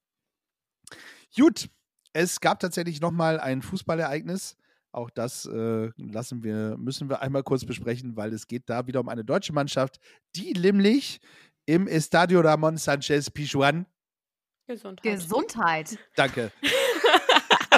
[1.35, 1.69] Gut,
[2.13, 4.57] es gab tatsächlich nochmal ein Fußballereignis.
[4.93, 8.99] Auch das äh, lassen wir, müssen wir einmal kurz besprechen, weil es geht da wieder
[8.99, 9.97] um eine deutsche Mannschaft,
[10.35, 11.19] die nämlich
[11.65, 13.87] im Estadio Ramon Sanchez Pichuan.
[14.67, 15.03] Gesundheit.
[15.03, 15.97] Gesundheit.
[16.15, 16.51] Danke.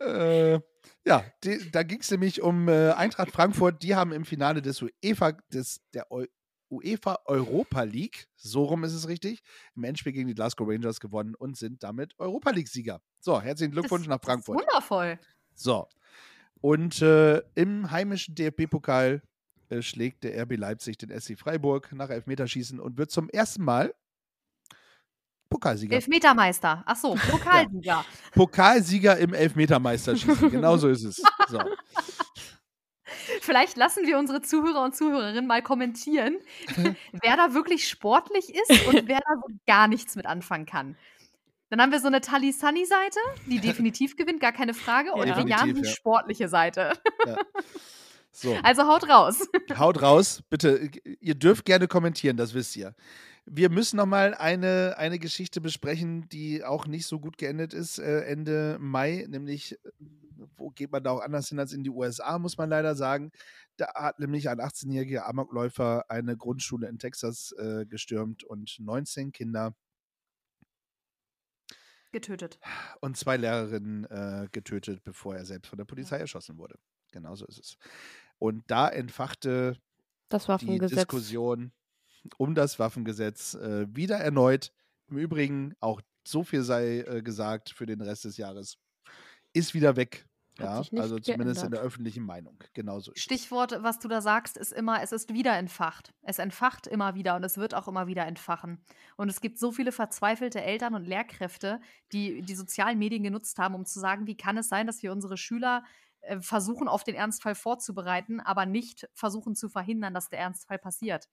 [0.00, 0.60] äh,
[1.06, 3.82] ja, die, da ging es nämlich um äh, Eintracht Frankfurt.
[3.82, 6.24] Die haben im Finale des UEFA, des, der Eu
[6.70, 9.42] UEFA Europa League, so rum ist es richtig,
[9.76, 13.00] im Endspiel gegen die Glasgow Rangers gewonnen und sind damit Europa League-Sieger.
[13.20, 14.60] So, herzlichen Glückwunsch Das- nach das ist Frankfurt.
[14.60, 15.20] Wundervoll.
[15.54, 15.88] So.
[16.60, 19.22] Und äh, im heimischen DFB-Pokal
[19.68, 23.94] äh, schlägt der RB Leipzig den SC Freiburg nach Elfmeterschießen und wird zum ersten Mal
[25.50, 25.94] Pokalsieger.
[25.94, 26.82] Elfmetermeister.
[26.86, 28.04] Ach so, Pokalsieger.
[28.32, 30.50] Pokalsieger im Elfmetermeisterschießen.
[30.50, 31.22] genau so ist es.
[31.48, 31.60] So.
[33.40, 36.38] Vielleicht lassen wir unsere Zuhörer und Zuhörerinnen mal kommentieren,
[37.12, 40.96] wer da wirklich sportlich ist und wer da so gar nichts mit anfangen kann.
[41.74, 45.10] Dann haben wir so eine Tali-Sunny-Seite, die definitiv gewinnt, gar keine Frage.
[45.12, 45.44] Und Ja.
[45.44, 45.90] Jan, die ja.
[45.90, 46.92] sportliche Seite.
[48.30, 48.56] so.
[48.62, 49.48] Also haut raus.
[49.76, 50.88] Haut raus, bitte.
[51.18, 52.94] Ihr dürft gerne kommentieren, das wisst ihr.
[53.44, 57.98] Wir müssen noch mal eine, eine Geschichte besprechen, die auch nicht so gut geendet ist,
[57.98, 59.76] äh, Ende Mai, nämlich,
[60.56, 63.32] wo geht man da auch anders hin als in die USA, muss man leider sagen.
[63.78, 69.74] Da hat nämlich ein 18-jähriger Amokläufer eine Grundschule in Texas äh, gestürmt und 19 Kinder
[72.14, 72.60] Getötet.
[73.00, 76.78] und zwei Lehrerinnen äh, getötet, bevor er selbst von der Polizei erschossen wurde.
[77.10, 77.76] Genauso ist es.
[78.38, 79.76] Und da entfachte
[80.28, 80.98] Das die Waffengesetz.
[80.98, 81.72] Diskussion
[82.38, 84.72] um das Waffengesetz äh, wieder erneut.
[85.08, 88.78] Im Übrigen, auch so viel sei äh, gesagt für den Rest des Jahres,
[89.52, 90.26] ist wieder weg.
[90.58, 91.80] Hat Ja, sich nicht also zumindest in geändert.
[91.80, 92.62] der öffentlichen Meinung.
[92.74, 93.20] Genauso es.
[93.20, 96.14] Stichwort, was du da sagst, ist immer, es ist wieder entfacht.
[96.22, 98.84] Es entfacht immer wieder und es wird auch immer wieder entfachen.
[99.16, 101.80] Und es gibt so viele verzweifelte Eltern und Lehrkräfte,
[102.12, 105.10] die die sozialen Medien genutzt haben, um zu sagen, wie kann es sein, dass wir
[105.10, 105.82] unsere Schüler
[106.20, 111.28] äh, versuchen, auf den Ernstfall vorzubereiten, aber nicht versuchen zu verhindern, dass der Ernstfall passiert.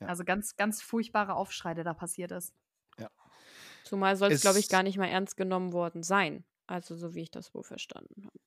[0.00, 0.06] Ja.
[0.06, 2.54] Also ganz, ganz furchtbare Aufschrei, der da passiert ist.
[3.84, 6.44] Zumal soll es, glaube ich, gar nicht mal ernst genommen worden sein.
[6.68, 8.38] Also so wie ich das wohl verstanden habe.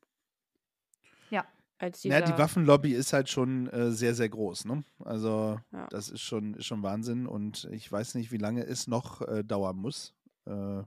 [1.30, 1.45] Ja.
[1.80, 4.65] Als Ja, dieser, die Waffenlobby ist halt schon äh, sehr, sehr groß.
[4.65, 4.84] Ne?
[4.99, 5.88] Also, Ja.
[5.89, 7.26] das ist schon, ist schon Wahnsinn.
[7.28, 10.13] Und ich weiß nicht, wie lange es noch äh, dauern muss,
[10.45, 10.84] äh,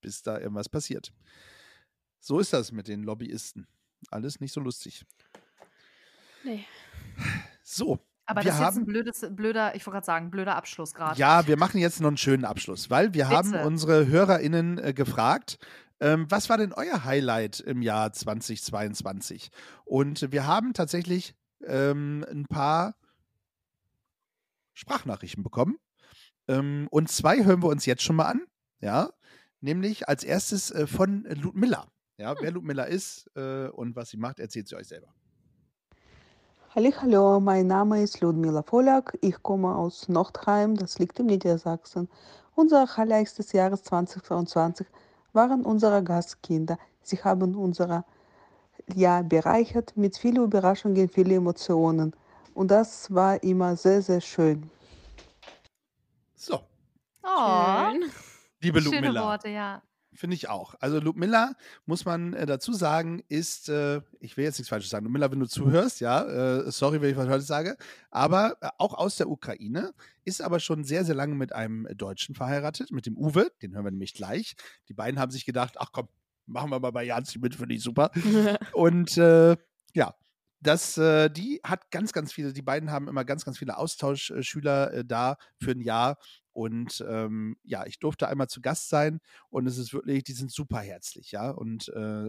[0.00, 1.12] bis da irgendwas passiert.
[2.18, 3.66] So ist das mit den Lobbyisten.
[4.10, 5.04] Alles nicht so lustig.
[6.42, 6.64] Nee.
[7.62, 10.56] So, Aber Wir das ist jetzt ein haben- blödes, blöder, ich wollte gerade sagen, blöder
[10.56, 11.18] Abschluss gerade.
[11.20, 13.64] Ja, wir machen jetzt noch einen schönen Abschluss, weil wir haben Bitte.
[13.64, 15.58] unsere HörerInnen äh, gefragt,
[16.00, 19.50] ähm, was war denn euer Highlight im Jahr 2022?
[19.84, 21.34] Und wir haben tatsächlich
[21.66, 22.94] ähm, ein paar
[24.74, 25.76] Sprachnachrichten bekommen.
[26.48, 28.46] Ähm, und zwei hören wir uns jetzt schon mal an.
[28.80, 29.10] Ja,
[29.60, 31.86] nämlich als erstes äh, von Ludmilla.
[32.16, 35.08] Ja, wer Ludmilla ist äh, und was sie macht, erzählt sie euch selber.
[36.74, 39.18] Hallo, mein Name ist Ludmila Polak.
[39.20, 42.08] Ich komme aus Nordheim, das liegt in Niedersachsen.
[42.54, 44.86] Unser Highlight des Jahres 2022
[45.32, 46.78] waren unsere Gastkinder.
[47.02, 48.04] Sie haben unser
[48.94, 52.14] Jahr bereichert mit vielen Überraschungen, vielen Emotionen.
[52.54, 54.70] Und das war immer sehr, sehr schön.
[56.34, 56.60] So,
[57.22, 57.92] Oh,
[58.60, 59.20] liebe schöne Ludmilla.
[59.22, 59.82] Worte, ja.
[60.12, 60.74] Finde ich auch.
[60.80, 61.54] Also Ludmilla,
[61.86, 65.38] muss man äh, dazu sagen, ist, äh, ich will jetzt nichts Falsches sagen, Ludmilla, wenn
[65.38, 67.76] du zuhörst, ja, äh, sorry, wenn ich was Falsches sage,
[68.10, 69.94] aber äh, auch aus der Ukraine,
[70.24, 73.84] ist aber schon sehr, sehr lange mit einem Deutschen verheiratet, mit dem Uwe, den hören
[73.84, 74.56] wir nämlich gleich.
[74.88, 76.08] Die beiden haben sich gedacht, ach komm,
[76.46, 78.10] machen wir mal bei Janzi mit, finde ich super.
[78.72, 79.56] Und äh,
[79.94, 80.14] ja,
[80.60, 84.92] das, äh, die hat ganz, ganz viele, die beiden haben immer ganz, ganz viele Austauschschüler
[84.92, 86.18] äh, da für ein Jahr.
[86.52, 90.50] Und ähm, ja, ich durfte einmal zu Gast sein und es ist wirklich, die sind
[90.50, 91.50] super herzlich, ja.
[91.50, 92.28] Und äh,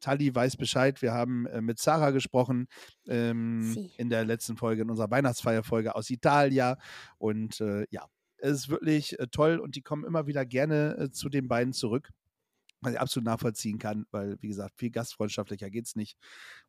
[0.00, 1.02] Tali weiß Bescheid.
[1.02, 2.68] Wir haben äh, mit Sarah gesprochen
[3.06, 6.78] ähm, in der letzten Folge, in unserer Weihnachtsfeierfolge aus Italia.
[7.18, 8.06] Und äh, ja,
[8.38, 11.72] es ist wirklich äh, toll und die kommen immer wieder gerne äh, zu den beiden
[11.72, 12.10] zurück
[12.80, 16.16] was ich absolut nachvollziehen kann, weil, wie gesagt, viel gastfreundschaftlicher geht's nicht.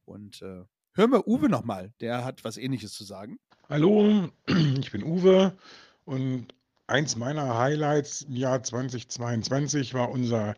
[0.06, 3.40] Und äh, hören wir Uwe nochmal, der hat was ähnliches zu sagen.
[3.68, 5.58] Hallo, ich bin Uwe
[6.06, 6.54] und
[6.88, 10.56] eins meiner Highlights im Jahr 2022 war unser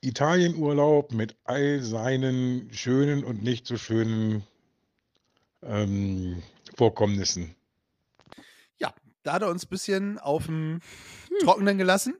[0.00, 4.42] Italienurlaub mit all seinen schönen und nicht so schönen
[5.62, 6.42] ähm,
[6.76, 7.54] Vorkommnissen.
[9.22, 10.80] Da hat er uns ein bisschen auf dem
[11.42, 12.14] Trockenen gelassen.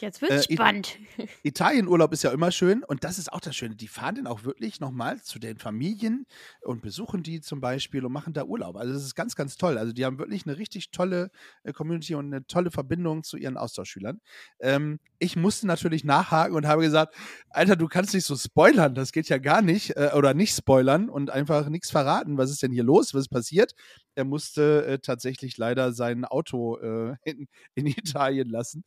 [0.00, 0.98] Jetzt wird's Äh, spannend.
[1.42, 3.74] Italienurlaub ist ja immer schön und das ist auch das Schöne.
[3.74, 6.26] Die fahren dann auch wirklich nochmal zu den Familien
[6.62, 8.76] und besuchen die zum Beispiel und machen da Urlaub.
[8.76, 9.78] Also das ist ganz, ganz toll.
[9.78, 11.30] Also die haben wirklich eine richtig tolle
[11.64, 14.20] äh, Community und eine tolle Verbindung zu ihren Austauschschülern.
[14.60, 17.14] Ähm, ich musste natürlich nachhaken und habe gesagt,
[17.50, 19.96] Alter, du kannst nicht so spoilern, das geht ja gar nicht.
[19.96, 22.38] Äh, oder nicht spoilern und einfach nichts verraten.
[22.38, 23.14] Was ist denn hier los?
[23.14, 23.72] Was ist passiert?
[24.14, 28.84] Er musste äh, tatsächlich leider sein Auto äh, in, in Italien lassen.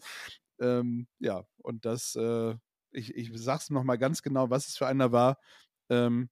[0.59, 2.55] Ähm, ja, und das, äh,
[2.91, 5.37] ich, ich sag's nochmal ganz genau, was es für einer war.
[5.89, 6.29] Ähm,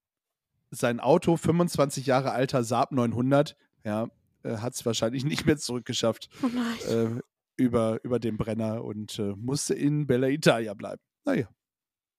[0.72, 4.08] sein Auto, 25 Jahre alter Saab 900, ja,
[4.44, 6.48] äh, hat es wahrscheinlich nicht mehr zurückgeschafft Oh
[6.90, 7.20] äh,
[7.56, 11.02] über, über den Brenner und äh, musste in Bella Italia bleiben.
[11.26, 11.48] Naja,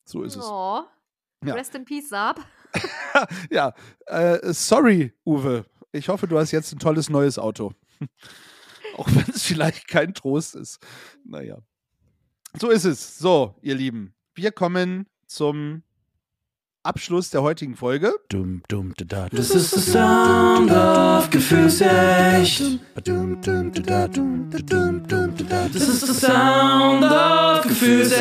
[0.04, 0.44] so ist es.
[0.44, 0.82] Oh.
[1.44, 1.54] Ja.
[1.54, 2.40] Rest in Peace, Saab.
[3.50, 3.74] ja,
[4.06, 5.66] äh, sorry, Uwe.
[5.94, 7.72] Ich hoffe, du hast jetzt ein tolles neues Auto.
[8.96, 10.80] Auch wenn es vielleicht kein Trost ist.
[11.24, 11.58] Naja.
[12.58, 13.16] So ist es.
[13.18, 14.12] So, ihr Lieben.
[14.34, 15.84] Wir kommen zum
[16.82, 18.12] Abschluss der heutigen Folge.
[18.28, 22.80] Dum, dum, da, da, Das ist der Sound of Gefühlsecht.
[25.70, 28.18] Das ist der Sound of Gefühlsecht.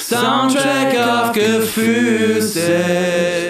[0.00, 3.41] Soundtrack of Gefühlsecht.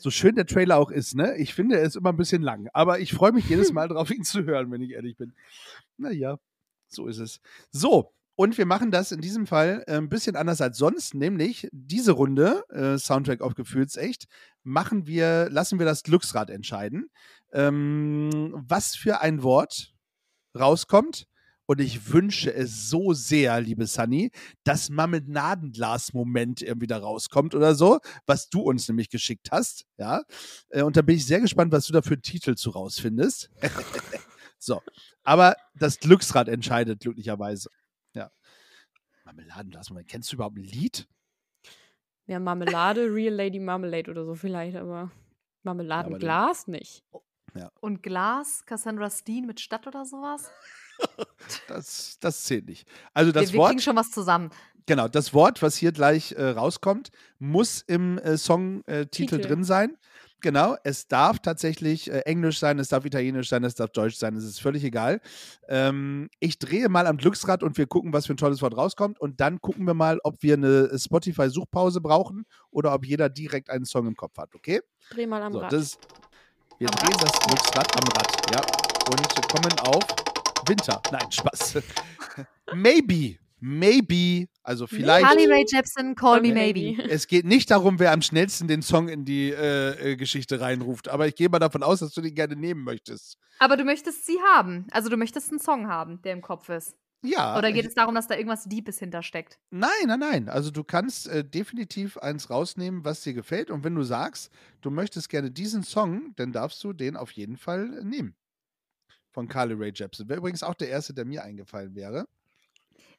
[0.00, 1.36] So schön der Trailer auch ist, ne?
[1.36, 2.68] Ich finde, er ist immer ein bisschen lang.
[2.72, 5.34] Aber ich freue mich jedes Mal drauf, ihn zu hören, wenn ich ehrlich bin.
[5.98, 6.38] Naja,
[6.88, 7.40] so ist es.
[7.70, 11.68] So, und wir machen das in diesem Fall äh, ein bisschen anders als sonst, nämlich
[11.72, 14.24] diese Runde, äh, Soundtrack auf Gefühlsecht,
[14.62, 17.10] machen wir, lassen wir das Glücksrad entscheiden,
[17.52, 19.92] ähm, was für ein Wort
[20.58, 21.26] rauskommt.
[21.70, 24.32] Und ich wünsche es so sehr, liebe Sunny,
[24.64, 29.86] dass Marmeladenglas-Moment irgendwie da rauskommt oder so, was du uns nämlich geschickt hast.
[29.96, 30.24] Ja.
[30.70, 33.52] Äh, Und da bin ich sehr gespannt, was du da für einen Titel zu rausfindest.
[34.58, 34.82] so.
[35.22, 37.70] Aber das Glücksrad entscheidet glücklicherweise.
[38.14, 38.32] Ja.
[39.24, 40.08] Marmeladenglas-Moment.
[40.08, 41.06] Kennst du überhaupt ein Lied?
[42.26, 45.12] Ja, Marmelade, Real Lady Marmalade oder so vielleicht, aber
[45.62, 47.04] Marmeladenglas nicht.
[47.78, 50.50] Und Glas, Cassandra Steen mit Stadt oder sowas.
[51.66, 52.86] Das, das zählt nicht.
[53.12, 53.68] Also das wir, wir Wort.
[53.70, 54.50] kriegen schon was zusammen.
[54.86, 59.96] Genau, das Wort, was hier gleich äh, rauskommt, muss im äh, Songtitel äh, drin sein.
[60.42, 64.34] Genau, es darf tatsächlich äh, Englisch sein, es darf Italienisch sein, es darf Deutsch sein,
[64.36, 65.20] es ist völlig egal.
[65.68, 69.20] Ähm, ich drehe mal am Glücksrad und wir gucken, was für ein tolles Wort rauskommt
[69.20, 73.84] und dann gucken wir mal, ob wir eine Spotify-Suchpause brauchen oder ob jeder direkt einen
[73.84, 74.80] Song im Kopf hat, okay?
[75.10, 75.72] Dreh mal am So, Rad.
[75.72, 75.98] das ist,
[76.78, 78.60] wir Am drehen das Glücksrad am Rad, ja,
[79.12, 80.04] und kommen auf
[80.66, 81.00] Winter.
[81.10, 81.82] Nein, Spaß.
[82.74, 85.26] Maybe, maybe, also vielleicht.
[85.26, 87.02] Carly Rae Jepsen, Call Me Maybe.
[87.08, 91.08] Es geht nicht darum, wer am schnellsten den Song in die äh, äh, Geschichte reinruft,
[91.08, 93.36] aber ich gehe mal davon aus, dass du den gerne nehmen möchtest.
[93.58, 94.86] Aber du möchtest sie haben.
[94.90, 96.96] Also du möchtest einen Song haben, der im Kopf ist.
[97.22, 97.58] Ja.
[97.58, 99.58] Oder geht es darum, dass da irgendwas Deepes hintersteckt?
[99.70, 100.48] nein, nein, nein.
[100.48, 103.70] Also du kannst äh, definitiv eins rausnehmen, was dir gefällt.
[103.70, 104.50] Und wenn du sagst,
[104.80, 108.34] du möchtest gerne diesen Song, dann darfst du den auf jeden Fall äh, nehmen.
[109.30, 110.28] Von Carly Rae Jepsen.
[110.28, 112.26] Wäre übrigens auch der erste, der mir eingefallen wäre.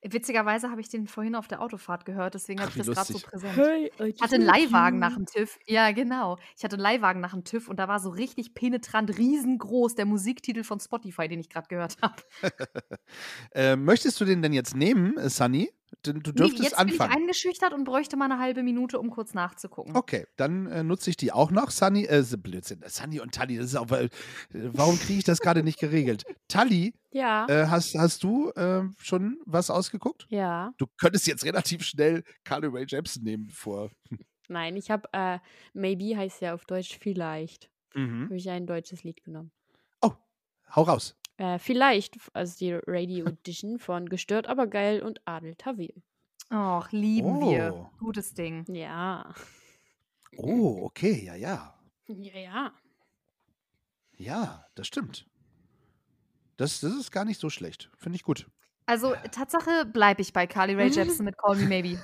[0.04, 3.20] Witzigerweise habe ich den vorhin auf der Autofahrt gehört, deswegen habe ich das gerade so
[3.20, 3.56] präsent.
[3.56, 5.60] Hey, Ich hatte einen Leihwagen nach dem TÜV.
[5.68, 6.40] Ja, genau.
[6.58, 10.06] Ich hatte einen Leihwagen nach dem TÜV und da war so richtig penetrant riesengroß der
[10.06, 12.16] Musiktitel von Spotify, den ich gerade gehört habe.
[13.54, 15.70] Äh, möchtest du den denn jetzt nehmen, äh, Sunny?
[16.06, 17.14] Denn du Nee, dürftest jetzt bin ich anfangen.
[17.22, 19.96] eingeschüchtert und bräuchte mal eine halbe Minute, um kurz nachzugucken.
[19.96, 21.70] Okay, dann äh, nutze ich die auch noch.
[21.72, 22.82] Sunny, äh, Blödsinn.
[22.88, 24.10] Sunny und Tali, das ist auch, äh,
[24.52, 26.24] warum kriege ich das gerade nicht geregelt?
[26.48, 27.46] Tali, Ja.
[27.48, 30.26] äh, hast, hast du äh, schon was ausgeguckt?
[30.30, 30.72] ja.
[30.78, 33.92] Du könntest jetzt relativ schnell Carly Rae Jepsen nehmen vor.
[34.48, 35.40] Nein, ich habe äh,
[35.74, 37.70] Maybe heißt ja auf Deutsch vielleicht.
[37.94, 38.26] Mhm.
[38.26, 39.52] Habe ich ein deutsches Lied genommen.
[40.74, 41.18] Hau raus.
[41.42, 46.04] Äh, vielleicht, also die Radio Edition von Gestört, aber geil und Adel Tawil.
[46.54, 47.74] Och, lieben wir.
[47.74, 47.90] Oh.
[47.98, 48.64] Gutes Ding.
[48.72, 49.34] Ja.
[50.38, 51.74] Oh, okay, ja, ja.
[52.06, 52.72] Ja, ja.
[54.18, 55.26] Ja, das stimmt.
[56.58, 57.90] Das, das ist gar nicht so schlecht.
[57.98, 58.48] Finde ich gut.
[58.86, 62.00] Also, Tatsache bleibe ich bei Carly Rae Jepsen mit Call Me Maybe.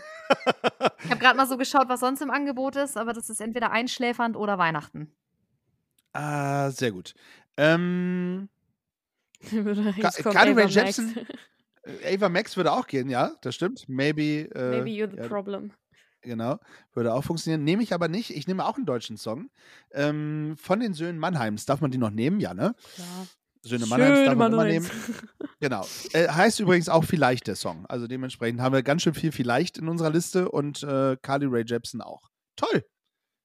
[1.03, 3.69] Ich habe gerade mal so geschaut, was sonst im Angebot ist, aber das ist entweder
[3.69, 5.15] einschläfernd oder Weihnachten.
[6.13, 7.13] Ah, sehr gut.
[7.55, 8.49] Ähm,
[9.51, 10.73] Rae Max.
[10.73, 11.15] Jepsen?
[12.05, 13.87] Ava Max würde auch gehen, ja, das stimmt.
[13.87, 14.49] Maybe.
[14.53, 15.71] Äh, Maybe you're the ja, problem.
[16.21, 16.59] Genau,
[16.93, 17.63] würde auch funktionieren.
[17.63, 18.31] Nehme ich aber nicht.
[18.31, 19.49] Ich nehme auch einen deutschen Song.
[19.91, 21.65] Ähm, von den Söhnen Mannheims.
[21.65, 22.39] Darf man die noch nehmen?
[22.39, 22.75] Ja, ne?
[22.95, 23.27] Klar.
[23.61, 24.89] Söhne Mannheims darf man immer nehmen.
[25.59, 25.87] Genau.
[26.13, 27.87] Äh, heißt übrigens auch vielleicht der Song.
[27.87, 31.63] Also dementsprechend haben wir ganz schön viel vielleicht in unserer Liste und äh, Carly Rae
[31.65, 32.29] Jepsen auch.
[32.55, 32.85] Toll.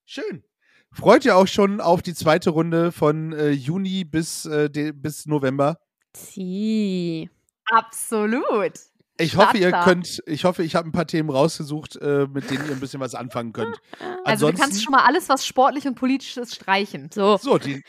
[0.05, 0.45] Schön.
[0.93, 5.26] Freut ihr auch schon auf die zweite Runde von äh, Juni bis, äh, de, bis
[5.26, 5.78] November?
[6.14, 7.30] Sie.
[7.66, 8.72] Absolut.
[9.18, 12.66] Ich hoffe, ihr könnt, ich hoffe, ich habe ein paar Themen rausgesucht, äh, mit denen
[12.66, 13.78] ihr ein bisschen was anfangen könnt.
[14.24, 17.11] Also, du Ansonsten- kannst schon mal alles, was sportlich und politisch ist, streichen.
[17.12, 17.38] So.
[17.38, 17.82] So, die,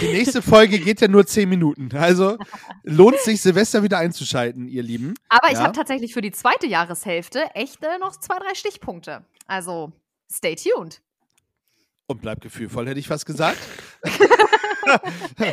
[0.00, 1.90] die nächste Folge geht ja nur zehn Minuten.
[1.94, 2.38] Also
[2.84, 5.12] lohnt sich, Silvester wieder einzuschalten, ihr Lieben.
[5.28, 5.64] Aber ich Ja.
[5.64, 9.26] habe tatsächlich für die zweite Jahreshälfte echt äh, noch zwei, drei Stichpunkte.
[9.46, 9.92] Also,
[10.32, 11.02] stay tuned.
[12.06, 13.58] Und bleibt gefühlvoll, hätte ich fast gesagt.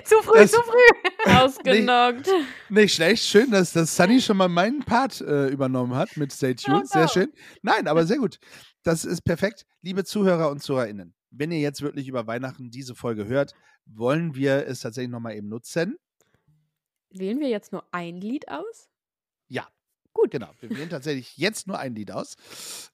[0.04, 1.32] Zu früh, Das- zu früh.
[1.32, 2.30] Ausgenockt.
[2.70, 3.24] Nicht schlecht.
[3.24, 6.88] Schön, dass, dass Sunny schon mal meinen Part äh, übernommen hat mit Stay Tuned.
[6.90, 7.08] Sehr no.
[7.08, 7.34] schön.
[7.62, 8.38] Nein, aber sehr gut.
[8.84, 9.66] Das ist perfekt.
[9.82, 13.54] Liebe Zuhörer und ZuhörerInnen, wenn ihr jetzt wirklich über Weihnachten diese Folge hört,
[13.86, 15.96] wollen wir es tatsächlich nochmal eben nutzen.
[17.12, 18.90] Wählen wir jetzt nur ein Lied aus?
[19.48, 19.68] Ja.
[20.14, 20.32] Gut.
[20.32, 20.50] Genau.
[20.60, 22.36] Wir wählen tatsächlich jetzt nur ein Lied aus.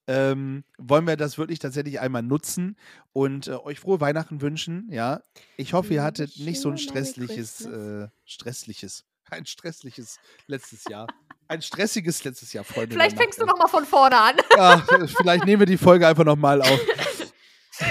[0.08, 2.78] Ähm, wollen wir das wirklich tatsächlich einmal nutzen
[3.14, 4.88] und äh, euch frohe Weihnachten wünschen.
[4.92, 5.22] Ja.
[5.56, 11.08] Ich hoffe, ihr hattet nicht so ein stressliches, äh, stressliches, ein stressliches letztes Jahr.
[11.48, 12.94] Ein stressiges letztes Jahr, Freunde.
[12.94, 13.56] Vielleicht fängst du Nacht.
[13.56, 14.36] noch mal von vorne an.
[14.58, 14.84] Ja,
[15.18, 16.80] vielleicht nehmen wir die Folge einfach nochmal auf.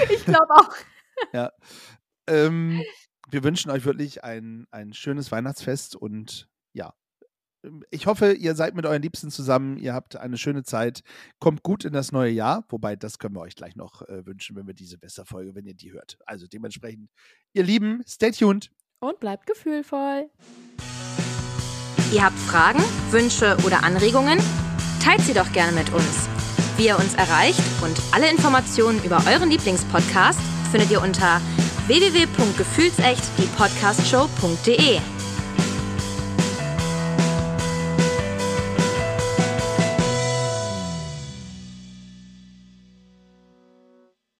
[0.09, 0.75] Ich glaube auch.
[2.27, 2.83] Ähm,
[3.29, 6.56] wir wünschen euch wirklich ein, ein schönes Weihnachtsfest und ja.
[7.89, 11.01] Ich hoffe, ihr seid mit euren Liebsten zusammen, ihr habt eine schöne Zeit,
[11.39, 14.55] kommt gut in das neue Jahr, wobei das können wir euch gleich noch äh, wünschen,
[14.55, 16.17] wenn wir diese Silvesterfolge, wenn ihr die hört.
[16.25, 17.09] Also dementsprechend,
[17.53, 18.69] ihr Lieben, stay tuned.
[18.99, 20.29] Und bleibt gefühlvoll.
[22.13, 22.79] Ihr habt Fragen,
[23.11, 24.39] Wünsche oder Anregungen?
[25.03, 26.29] Teilt sie doch gerne mit uns.
[26.77, 30.39] Wie ihr uns erreicht und alle Informationen über euren Lieblingspodcast
[30.71, 31.41] findet ihr unter
[31.87, 34.99] www.gefühlsecht die Podcastshow.de.